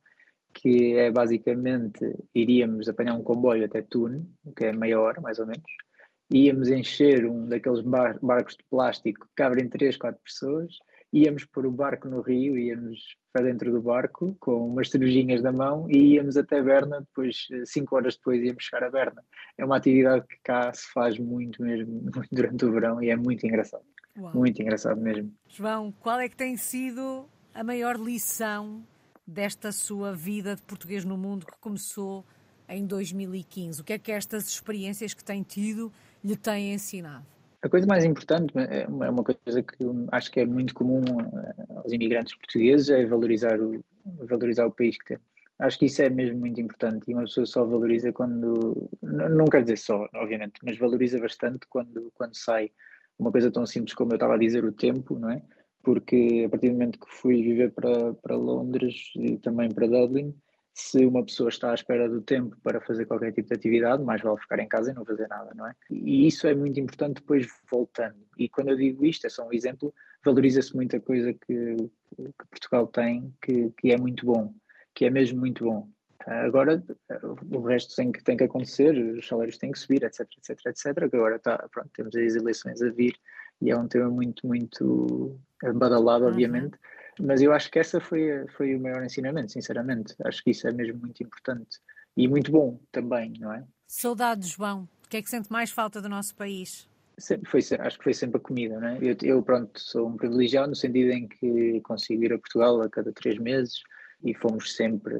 que 0.54 0.94
é 0.94 1.10
basicamente 1.10 1.98
iríamos 2.32 2.88
apanhar 2.88 3.14
um 3.14 3.24
comboio 3.24 3.64
até 3.64 3.82
Thun, 3.82 4.24
que 4.56 4.66
é 4.66 4.72
meia 4.72 5.00
hora 5.00 5.20
mais 5.20 5.40
ou 5.40 5.46
menos, 5.46 5.64
íamos 6.32 6.68
encher 6.68 7.26
um 7.26 7.48
daqueles 7.48 7.80
bar 7.80 8.20
barcos 8.22 8.56
de 8.56 8.62
plástico 8.70 9.26
que 9.26 9.32
cabrem 9.34 9.68
3, 9.68 9.96
4 9.96 10.20
pessoas, 10.22 10.78
íamos 11.12 11.44
pôr 11.44 11.66
o 11.66 11.72
barco 11.72 12.08
no 12.08 12.20
rio, 12.20 12.56
íamos 12.56 13.16
para 13.32 13.44
dentro 13.44 13.72
do 13.72 13.80
barco 13.80 14.36
com 14.38 14.68
umas 14.68 14.90
cervejinhas 14.90 15.42
na 15.42 15.52
mão 15.52 15.88
e 15.90 16.14
íamos 16.14 16.36
até 16.36 16.62
Berna, 16.62 17.00
depois, 17.00 17.46
5 17.64 17.96
horas 17.96 18.16
depois 18.16 18.42
íamos 18.42 18.64
chegar 18.64 18.84
a 18.86 18.90
Berna. 18.90 19.22
É 19.58 19.64
uma 19.64 19.76
atividade 19.76 20.26
que 20.26 20.36
cá 20.42 20.72
se 20.72 20.90
faz 20.92 21.18
muito 21.18 21.62
mesmo 21.62 22.02
durante 22.30 22.64
o 22.64 22.72
verão 22.72 23.02
e 23.02 23.10
é 23.10 23.16
muito 23.16 23.46
engraçado. 23.46 23.84
Uau. 24.18 24.34
Muito 24.34 24.60
engraçado 24.60 25.00
mesmo. 25.00 25.32
João, 25.48 25.92
qual 25.92 26.18
é 26.20 26.28
que 26.28 26.36
tem 26.36 26.56
sido 26.56 27.28
a 27.54 27.62
maior 27.62 27.96
lição 27.96 28.84
desta 29.26 29.72
sua 29.72 30.12
vida 30.12 30.56
de 30.56 30.62
português 30.62 31.04
no 31.04 31.16
mundo 31.16 31.46
que 31.46 31.58
começou 31.60 32.24
em 32.68 32.86
2015? 32.86 33.80
O 33.80 33.84
que 33.84 33.92
é 33.92 33.98
que 33.98 34.12
estas 34.12 34.48
experiências 34.48 35.14
que 35.14 35.24
tem 35.24 35.42
tido 35.42 35.92
lhe 36.22 36.36
têm 36.36 36.74
ensinado? 36.74 37.26
A 37.62 37.68
coisa 37.68 37.86
mais 37.86 38.04
importante 38.04 38.52
é, 38.58 38.82
é 38.82 38.88
uma 38.88 39.22
coisa 39.22 39.62
que 39.62 39.76
acho 40.12 40.30
que 40.30 40.40
é 40.40 40.46
muito 40.46 40.72
comum 40.72 41.02
eh, 41.02 41.54
aos 41.76 41.92
imigrantes 41.92 42.34
portugueses 42.34 42.88
é 42.88 43.04
valorizar 43.04 43.60
o, 43.60 43.84
valorizar 44.26 44.66
o 44.66 44.70
país 44.70 44.96
que 44.96 45.04
temos. 45.04 45.24
Acho 45.58 45.78
que 45.78 45.84
isso 45.84 46.00
é 46.00 46.08
mesmo 46.08 46.38
muito 46.38 46.58
importante 46.58 47.10
e 47.10 47.14
uma 47.14 47.24
pessoa 47.24 47.44
só 47.44 47.64
valoriza 47.64 48.12
quando, 48.12 48.88
não 49.02 49.44
quer 49.44 49.62
dizer 49.62 49.76
só, 49.76 50.08
obviamente, 50.14 50.58
mas 50.64 50.78
valoriza 50.78 51.20
bastante 51.20 51.66
quando, 51.68 52.10
quando 52.14 52.34
sai 52.34 52.70
uma 53.18 53.30
coisa 53.30 53.50
tão 53.50 53.66
simples 53.66 53.94
como 53.94 54.12
eu 54.12 54.16
estava 54.16 54.36
a 54.36 54.38
dizer, 54.38 54.64
o 54.64 54.72
tempo, 54.72 55.18
não 55.18 55.30
é? 55.30 55.42
Porque 55.82 56.44
a 56.46 56.48
partir 56.48 56.68
do 56.68 56.72
momento 56.72 56.98
que 56.98 57.12
fui 57.12 57.42
viver 57.42 57.72
para, 57.72 58.14
para 58.14 58.36
Londres 58.36 59.12
e 59.16 59.36
também 59.36 59.70
para 59.70 59.86
Dublin, 59.86 60.34
se 60.72 61.04
uma 61.04 61.24
pessoa 61.24 61.48
está 61.48 61.72
à 61.72 61.74
espera 61.74 62.08
do 62.08 62.20
tempo 62.20 62.56
para 62.62 62.80
fazer 62.80 63.04
qualquer 63.04 63.32
tipo 63.32 63.48
de 63.48 63.54
atividade, 63.54 64.02
mais 64.02 64.22
vale 64.22 64.38
ficar 64.38 64.58
em 64.58 64.68
casa 64.68 64.90
e 64.90 64.94
não 64.94 65.04
fazer 65.04 65.28
nada, 65.28 65.52
não 65.54 65.66
é? 65.66 65.74
E 65.90 66.26
isso 66.26 66.46
é 66.46 66.54
muito 66.54 66.78
importante 66.78 67.16
depois 67.16 67.46
voltando. 67.70 68.16
E 68.38 68.48
quando 68.48 68.70
eu 68.70 68.76
digo 68.76 69.04
isto, 69.04 69.26
é 69.26 69.30
só 69.30 69.46
um 69.46 69.52
exemplo, 69.52 69.92
valoriza-se 70.24 70.74
muita 70.74 71.00
coisa 71.00 71.32
que, 71.32 71.76
que 71.76 72.46
Portugal 72.50 72.86
tem 72.86 73.34
que, 73.42 73.70
que 73.76 73.92
é 73.92 73.98
muito 73.98 74.24
bom, 74.24 74.54
que 74.94 75.04
é 75.04 75.10
mesmo 75.10 75.40
muito 75.40 75.64
bom. 75.64 75.88
Agora 76.26 76.82
o 77.50 77.60
resto 77.60 77.96
tem 77.96 78.12
que, 78.12 78.22
tem 78.22 78.36
que 78.36 78.44
acontecer, 78.44 78.96
os 78.96 79.26
salários 79.26 79.58
têm 79.58 79.72
que 79.72 79.78
subir, 79.78 80.02
etc, 80.04 80.28
etc, 80.38 80.66
etc. 80.66 81.10
Que 81.10 81.16
agora 81.16 81.36
está, 81.36 81.66
pronto, 81.72 81.90
temos 81.94 82.14
as 82.14 82.34
eleições 82.34 82.82
a 82.82 82.90
vir 82.90 83.14
e 83.60 83.70
é 83.70 83.76
um 83.76 83.88
tema 83.88 84.10
muito, 84.10 84.46
muito 84.46 85.38
badalado, 85.74 86.26
uhum. 86.26 86.70
Mas 87.18 87.42
eu 87.42 87.52
acho 87.52 87.70
que 87.70 87.78
essa 87.78 88.00
foi, 88.00 88.46
foi 88.56 88.74
o 88.74 88.80
maior 88.80 89.04
ensinamento, 89.04 89.52
sinceramente. 89.52 90.14
Acho 90.24 90.42
que 90.42 90.50
isso 90.50 90.68
é 90.68 90.72
mesmo 90.72 91.00
muito 91.00 91.22
importante 91.22 91.78
e 92.16 92.28
muito 92.28 92.50
bom 92.50 92.78
também, 92.92 93.32
não 93.38 93.52
é? 93.52 93.64
Saudades, 93.86 94.50
João. 94.50 94.88
O 95.04 95.08
que 95.08 95.16
é 95.16 95.22
que 95.22 95.30
sente 95.30 95.50
mais 95.50 95.70
falta 95.70 96.00
do 96.00 96.08
nosso 96.08 96.34
país? 96.34 96.88
Foi, 97.46 97.60
acho 97.80 97.98
que 97.98 98.04
foi 98.04 98.14
sempre 98.14 98.38
a 98.38 98.40
comida, 98.40 98.80
não 98.80 98.88
é? 98.88 98.98
Eu, 99.02 99.16
eu, 99.22 99.42
pronto, 99.42 99.78
sou 99.78 100.08
um 100.08 100.16
privilegiado 100.16 100.68
no 100.68 100.76
sentido 100.76 101.10
em 101.10 101.28
que 101.28 101.80
consigo 101.82 102.24
ir 102.24 102.32
a 102.32 102.38
Portugal 102.38 102.80
a 102.80 102.88
cada 102.88 103.12
três 103.12 103.38
meses 103.38 103.82
e 104.24 104.34
fomos 104.34 104.74
sempre 104.74 105.14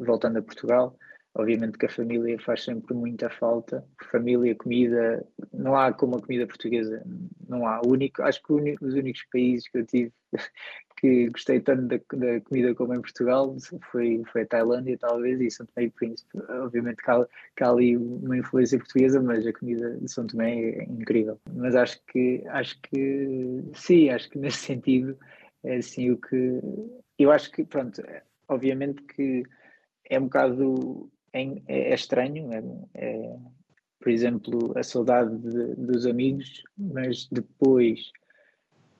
voltando 0.00 0.38
a 0.38 0.42
Portugal. 0.42 0.96
Obviamente 1.34 1.78
que 1.78 1.86
a 1.86 1.90
família 1.90 2.38
faz 2.40 2.64
sempre 2.64 2.94
muita 2.94 3.30
falta. 3.30 3.84
Família, 4.10 4.54
comida, 4.56 5.24
não 5.52 5.76
há 5.76 5.92
como 5.92 6.16
a 6.16 6.20
comida 6.20 6.46
portuguesa, 6.46 7.02
não 7.48 7.66
há. 7.66 7.80
O 7.80 7.90
único, 7.90 8.22
acho 8.22 8.42
que 8.42 8.52
os 8.52 8.94
únicos 8.94 9.24
países 9.32 9.68
que 9.68 9.78
eu 9.78 9.86
tive 9.86 10.12
que 11.00 11.28
gostei 11.30 11.60
tanto 11.60 11.82
da, 11.82 11.96
da, 11.96 12.40
comida 12.40 12.74
como 12.74 12.94
em 12.94 13.00
Portugal 13.00 13.56
foi, 13.90 14.22
foi 14.32 14.42
a 14.42 14.46
Tailândia, 14.46 14.98
talvez, 14.98 15.40
e 15.40 15.50
São 15.50 15.66
Tomé 15.66 15.86
e 15.86 15.90
Príncipe. 15.90 16.38
Obviamente 16.48 17.02
que 17.02 17.10
há, 17.10 17.26
que 17.56 17.64
há 17.64 17.70
ali 17.70 17.96
uma 17.96 18.36
influência 18.36 18.78
portuguesa, 18.78 19.20
mas 19.20 19.46
a 19.46 19.52
comida 19.52 19.96
de 19.96 20.08
São 20.10 20.26
Tomé 20.26 20.58
é 20.58 20.84
incrível. 20.84 21.40
Mas 21.54 21.76
acho 21.76 22.00
que, 22.06 22.42
acho 22.48 22.80
que 22.82 23.62
sim, 23.74 24.10
acho 24.10 24.28
que 24.28 24.38
nesse 24.38 24.58
sentido 24.66 25.16
é 25.64 25.76
assim 25.76 26.10
o 26.10 26.16
que. 26.16 26.60
Eu 27.18 27.30
acho 27.30 27.50
que, 27.52 27.64
pronto, 27.64 28.02
obviamente 28.48 29.02
que 29.02 29.44
é 30.10 30.18
um 30.18 30.24
bocado 30.24 31.10
é, 31.32 31.42
é 31.66 31.94
estranho, 31.94 32.52
é, 32.52 32.62
é, 32.94 33.36
por 34.00 34.10
exemplo, 34.10 34.78
a 34.78 34.82
saudade 34.82 35.36
de, 35.38 35.74
dos 35.74 36.06
amigos, 36.06 36.62
mas 36.76 37.28
depois 37.30 38.10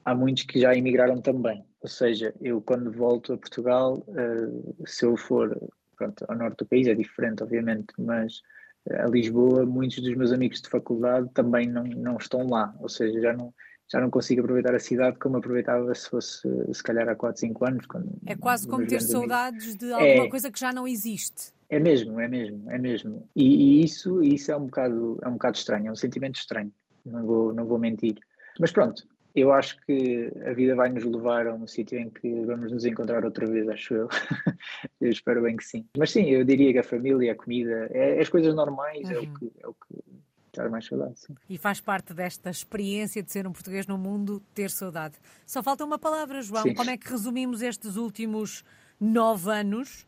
há 0.05 0.15
muitos 0.15 0.45
que 0.45 0.61
já 0.61 0.75
emigraram 0.75 1.21
também. 1.21 1.65
Ou 1.81 1.89
seja, 1.89 2.35
eu 2.41 2.61
quando 2.61 2.91
volto 2.91 3.33
a 3.33 3.39
Portugal, 3.39 4.03
uh, 4.09 4.87
se 4.87 5.05
eu 5.05 5.17
for 5.17 5.57
pronto, 5.97 6.25
ao 6.29 6.37
norte 6.37 6.59
do 6.59 6.67
país 6.67 6.87
é 6.87 6.95
diferente, 6.95 7.43
obviamente, 7.43 7.93
mas 7.99 8.43
a 8.91 9.07
Lisboa, 9.07 9.67
muitos 9.67 10.01
dos 10.01 10.15
meus 10.15 10.33
amigos 10.33 10.63
de 10.63 10.69
faculdade 10.69 11.29
também 11.35 11.67
não, 11.67 11.85
não 11.85 12.17
estão 12.17 12.49
lá, 12.49 12.75
ou 12.81 12.89
seja, 12.89 13.21
já 13.21 13.33
não, 13.33 13.53
já 13.91 14.01
não 14.01 14.11
consigo 14.11 14.41
aproveitar 14.41 14.75
a 14.75 14.79
cidade 14.79 15.19
como 15.19 15.37
aproveitava 15.37 15.95
se 15.95 16.09
fosse, 16.09 16.49
se 16.73 16.83
calhar, 16.83 17.09
há 17.09 17.15
4, 17.15 17.41
5 17.41 17.67
anos. 17.67 17.87
é 18.27 18.37
quase 18.37 18.67
como 18.67 18.87
ter 18.87 19.01
saudades 19.03 19.65
amigos. 19.65 19.79
de 19.79 19.93
alguma 19.93 20.27
é, 20.27 20.29
coisa 20.29 20.51
que 20.51 20.61
já 20.61 20.73
não 20.73 20.87
existe. 20.87 21.53
É 21.69 21.79
mesmo, 21.79 22.19
é 22.19 22.29
mesmo, 22.29 22.71
é 22.71 22.79
mesmo. 22.79 23.29
E, 23.35 23.81
e, 23.81 23.85
isso, 23.85 24.23
isso 24.23 24.51
é, 24.51 24.57
um 24.57 24.67
bocado, 24.67 25.19
é 25.23 25.29
um 25.29 25.33
bocado 25.33 25.57
estranho, 25.57 25.89
é 25.89 25.91
um 25.91 25.97
sentimento 25.97 26.37
estranho, 26.37 26.73
não 27.05 27.27
vou, 27.27 27.53
não 27.53 27.67
vou 27.67 27.79
mentir. 27.79 28.17
Mas 28.59 28.73
pronto, 28.73 29.07
eu 29.41 29.53
acho 29.53 29.81
que 29.85 30.31
a 30.47 30.53
vida 30.53 30.75
vai 30.75 30.89
nos 30.89 31.05
levar 31.05 31.47
a 31.47 31.55
um 31.55 31.67
sítio 31.67 31.99
em 31.99 32.11
que 32.11 32.45
vamos 32.45 32.73
nos 32.73 32.85
encontrar 32.85 33.25
outra 33.25 33.47
vez, 33.47 33.69
acho 33.69 33.95
eu. 33.95 34.09
eu 35.01 35.11
espero 35.11 35.43
bem 35.43 35.57
que 35.57 35.65
sim. 35.65 35.87
Mas 35.97 36.11
sim, 36.11 36.25
eu 36.31 36.45
diria 36.45 36.73
que 36.73 36.79
a 36.79 36.85
família, 36.85 37.33
a 37.33 37.35
comida, 37.35 37.89
é, 37.91 38.21
as 38.21 38.29
coisas 38.29 38.55
normais, 38.55 39.09
uhum. 39.09 39.15
é, 39.15 39.19
o 39.19 39.23
uhum. 39.23 39.35
que, 39.35 39.53
é 39.61 39.67
o 39.69 39.75
que 39.75 40.69
mais 40.71 40.87
saudade. 40.87 41.21
Sim. 41.21 41.35
E 41.49 41.57
faz 41.57 41.81
parte 41.81 42.13
desta 42.13 42.51
experiência 42.51 43.23
de 43.23 43.31
ser 43.31 43.47
um 43.47 43.53
português 43.53 43.87
no 43.87 43.97
mundo, 43.97 44.43
ter 44.55 44.71
saudade. 44.71 45.15
Só 45.47 45.63
falta 45.63 45.85
uma 45.85 45.99
palavra, 45.99 46.43
João. 46.43 46.65
Sim. 46.65 46.75
Como 46.75 46.91
é 46.91 46.97
que 46.97 47.09
resumimos 47.09 47.63
estes 47.63 47.97
últimos 47.97 48.65
nove 49.01 49.51
anos 49.51 50.07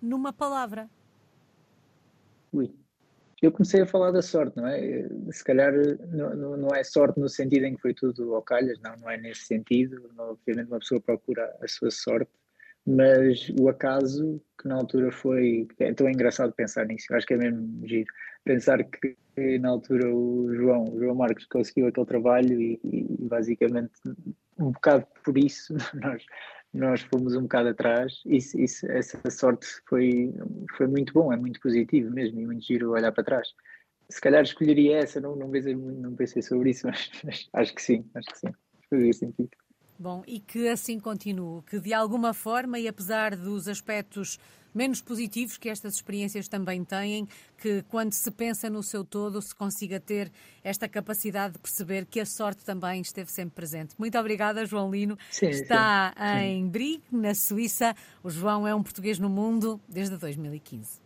numa 0.00 0.32
palavra? 0.32 0.90
Ui 2.52 2.81
eu 3.42 3.50
comecei 3.50 3.82
a 3.82 3.86
falar 3.86 4.12
da 4.12 4.22
sorte, 4.22 4.56
não 4.56 4.68
é? 4.68 5.08
Se 5.32 5.42
calhar 5.42 5.72
não, 6.12 6.56
não 6.56 6.68
é 6.74 6.84
sorte 6.84 7.18
no 7.18 7.28
sentido 7.28 7.64
em 7.64 7.74
que 7.74 7.82
foi 7.82 7.92
tudo 7.92 8.34
ao 8.34 8.42
calhas, 8.42 8.78
não, 8.80 8.94
não 8.96 9.10
é 9.10 9.16
nesse 9.16 9.46
sentido. 9.46 10.08
Obviamente 10.16 10.68
uma 10.68 10.78
pessoa 10.78 11.00
procura 11.00 11.52
a 11.60 11.66
sua 11.66 11.90
sorte, 11.90 12.30
mas 12.86 13.48
o 13.60 13.68
acaso, 13.68 14.40
que 14.60 14.68
na 14.68 14.76
altura 14.76 15.10
foi. 15.10 15.66
É 15.80 15.92
tão 15.92 16.08
engraçado 16.08 16.52
pensar 16.52 16.86
nisso, 16.86 17.12
acho 17.14 17.26
que 17.26 17.34
é 17.34 17.36
mesmo 17.36 17.86
giro. 17.86 18.06
Pensar 18.44 18.82
que 18.84 19.16
na 19.58 19.70
altura 19.70 20.08
o 20.14 20.54
João, 20.54 20.84
o 20.84 21.00
João 21.00 21.14
Marcos 21.16 21.46
conseguiu 21.46 21.88
aquele 21.88 22.06
trabalho 22.06 22.60
e, 22.60 22.80
e 22.84 23.06
basicamente 23.20 23.92
um 24.58 24.70
bocado 24.70 25.06
por 25.24 25.36
isso 25.36 25.74
nós 25.94 26.24
nós 26.72 27.02
fomos 27.02 27.34
um 27.34 27.42
bocado 27.42 27.68
atrás. 27.68 28.22
Isso, 28.24 28.58
isso, 28.58 28.86
essa 28.90 29.18
sorte 29.30 29.66
foi, 29.88 30.32
foi 30.76 30.86
muito 30.86 31.12
bom, 31.12 31.32
é 31.32 31.36
muito 31.36 31.60
positivo 31.60 32.10
mesmo 32.10 32.40
e 32.40 32.46
muito 32.46 32.64
giro 32.64 32.92
olhar 32.92 33.12
para 33.12 33.24
trás. 33.24 33.48
Se 34.08 34.20
calhar 34.20 34.42
escolheria 34.42 34.98
essa, 34.98 35.20
não, 35.20 35.36
não, 35.36 35.50
pensei, 35.50 35.74
não 35.74 36.14
pensei 36.14 36.42
sobre 36.42 36.70
isso, 36.70 36.86
mas, 36.88 37.10
mas 37.24 37.48
acho 37.52 37.74
que 37.74 37.82
sim, 37.82 38.04
acho 38.14 38.28
que 38.30 38.38
sim, 38.38 38.52
fazia 38.88 39.12
sentido. 39.12 39.50
Bom, 39.98 40.22
e 40.26 40.40
que 40.40 40.68
assim 40.68 40.98
continue, 40.98 41.62
que 41.62 41.78
de 41.78 41.92
alguma 41.92 42.34
forma, 42.34 42.78
e 42.78 42.88
apesar 42.88 43.36
dos 43.36 43.68
aspectos 43.68 44.38
menos 44.74 45.00
positivos 45.00 45.56
que 45.56 45.68
estas 45.68 45.94
experiências 45.94 46.48
também 46.48 46.84
têm, 46.84 47.28
que 47.58 47.82
quando 47.88 48.12
se 48.12 48.30
pensa 48.30 48.68
no 48.68 48.82
seu 48.82 49.04
todo 49.04 49.40
se 49.40 49.54
consiga 49.54 50.00
ter 50.00 50.30
esta 50.64 50.88
capacidade 50.88 51.54
de 51.54 51.58
perceber 51.58 52.06
que 52.06 52.20
a 52.20 52.26
sorte 52.26 52.64
também 52.64 53.00
esteve 53.00 53.30
sempre 53.30 53.54
presente. 53.54 53.94
Muito 53.98 54.18
obrigada, 54.18 54.64
João 54.66 54.90
Lino. 54.90 55.18
Sim, 55.30 55.46
Está 55.46 56.14
sim, 56.16 56.44
em 56.44 56.68
Brigue, 56.68 57.02
na 57.10 57.34
Suíça. 57.34 57.94
O 58.22 58.30
João 58.30 58.66
é 58.66 58.74
um 58.74 58.82
português 58.82 59.18
no 59.18 59.28
mundo 59.28 59.80
desde 59.88 60.16
2015. 60.16 61.00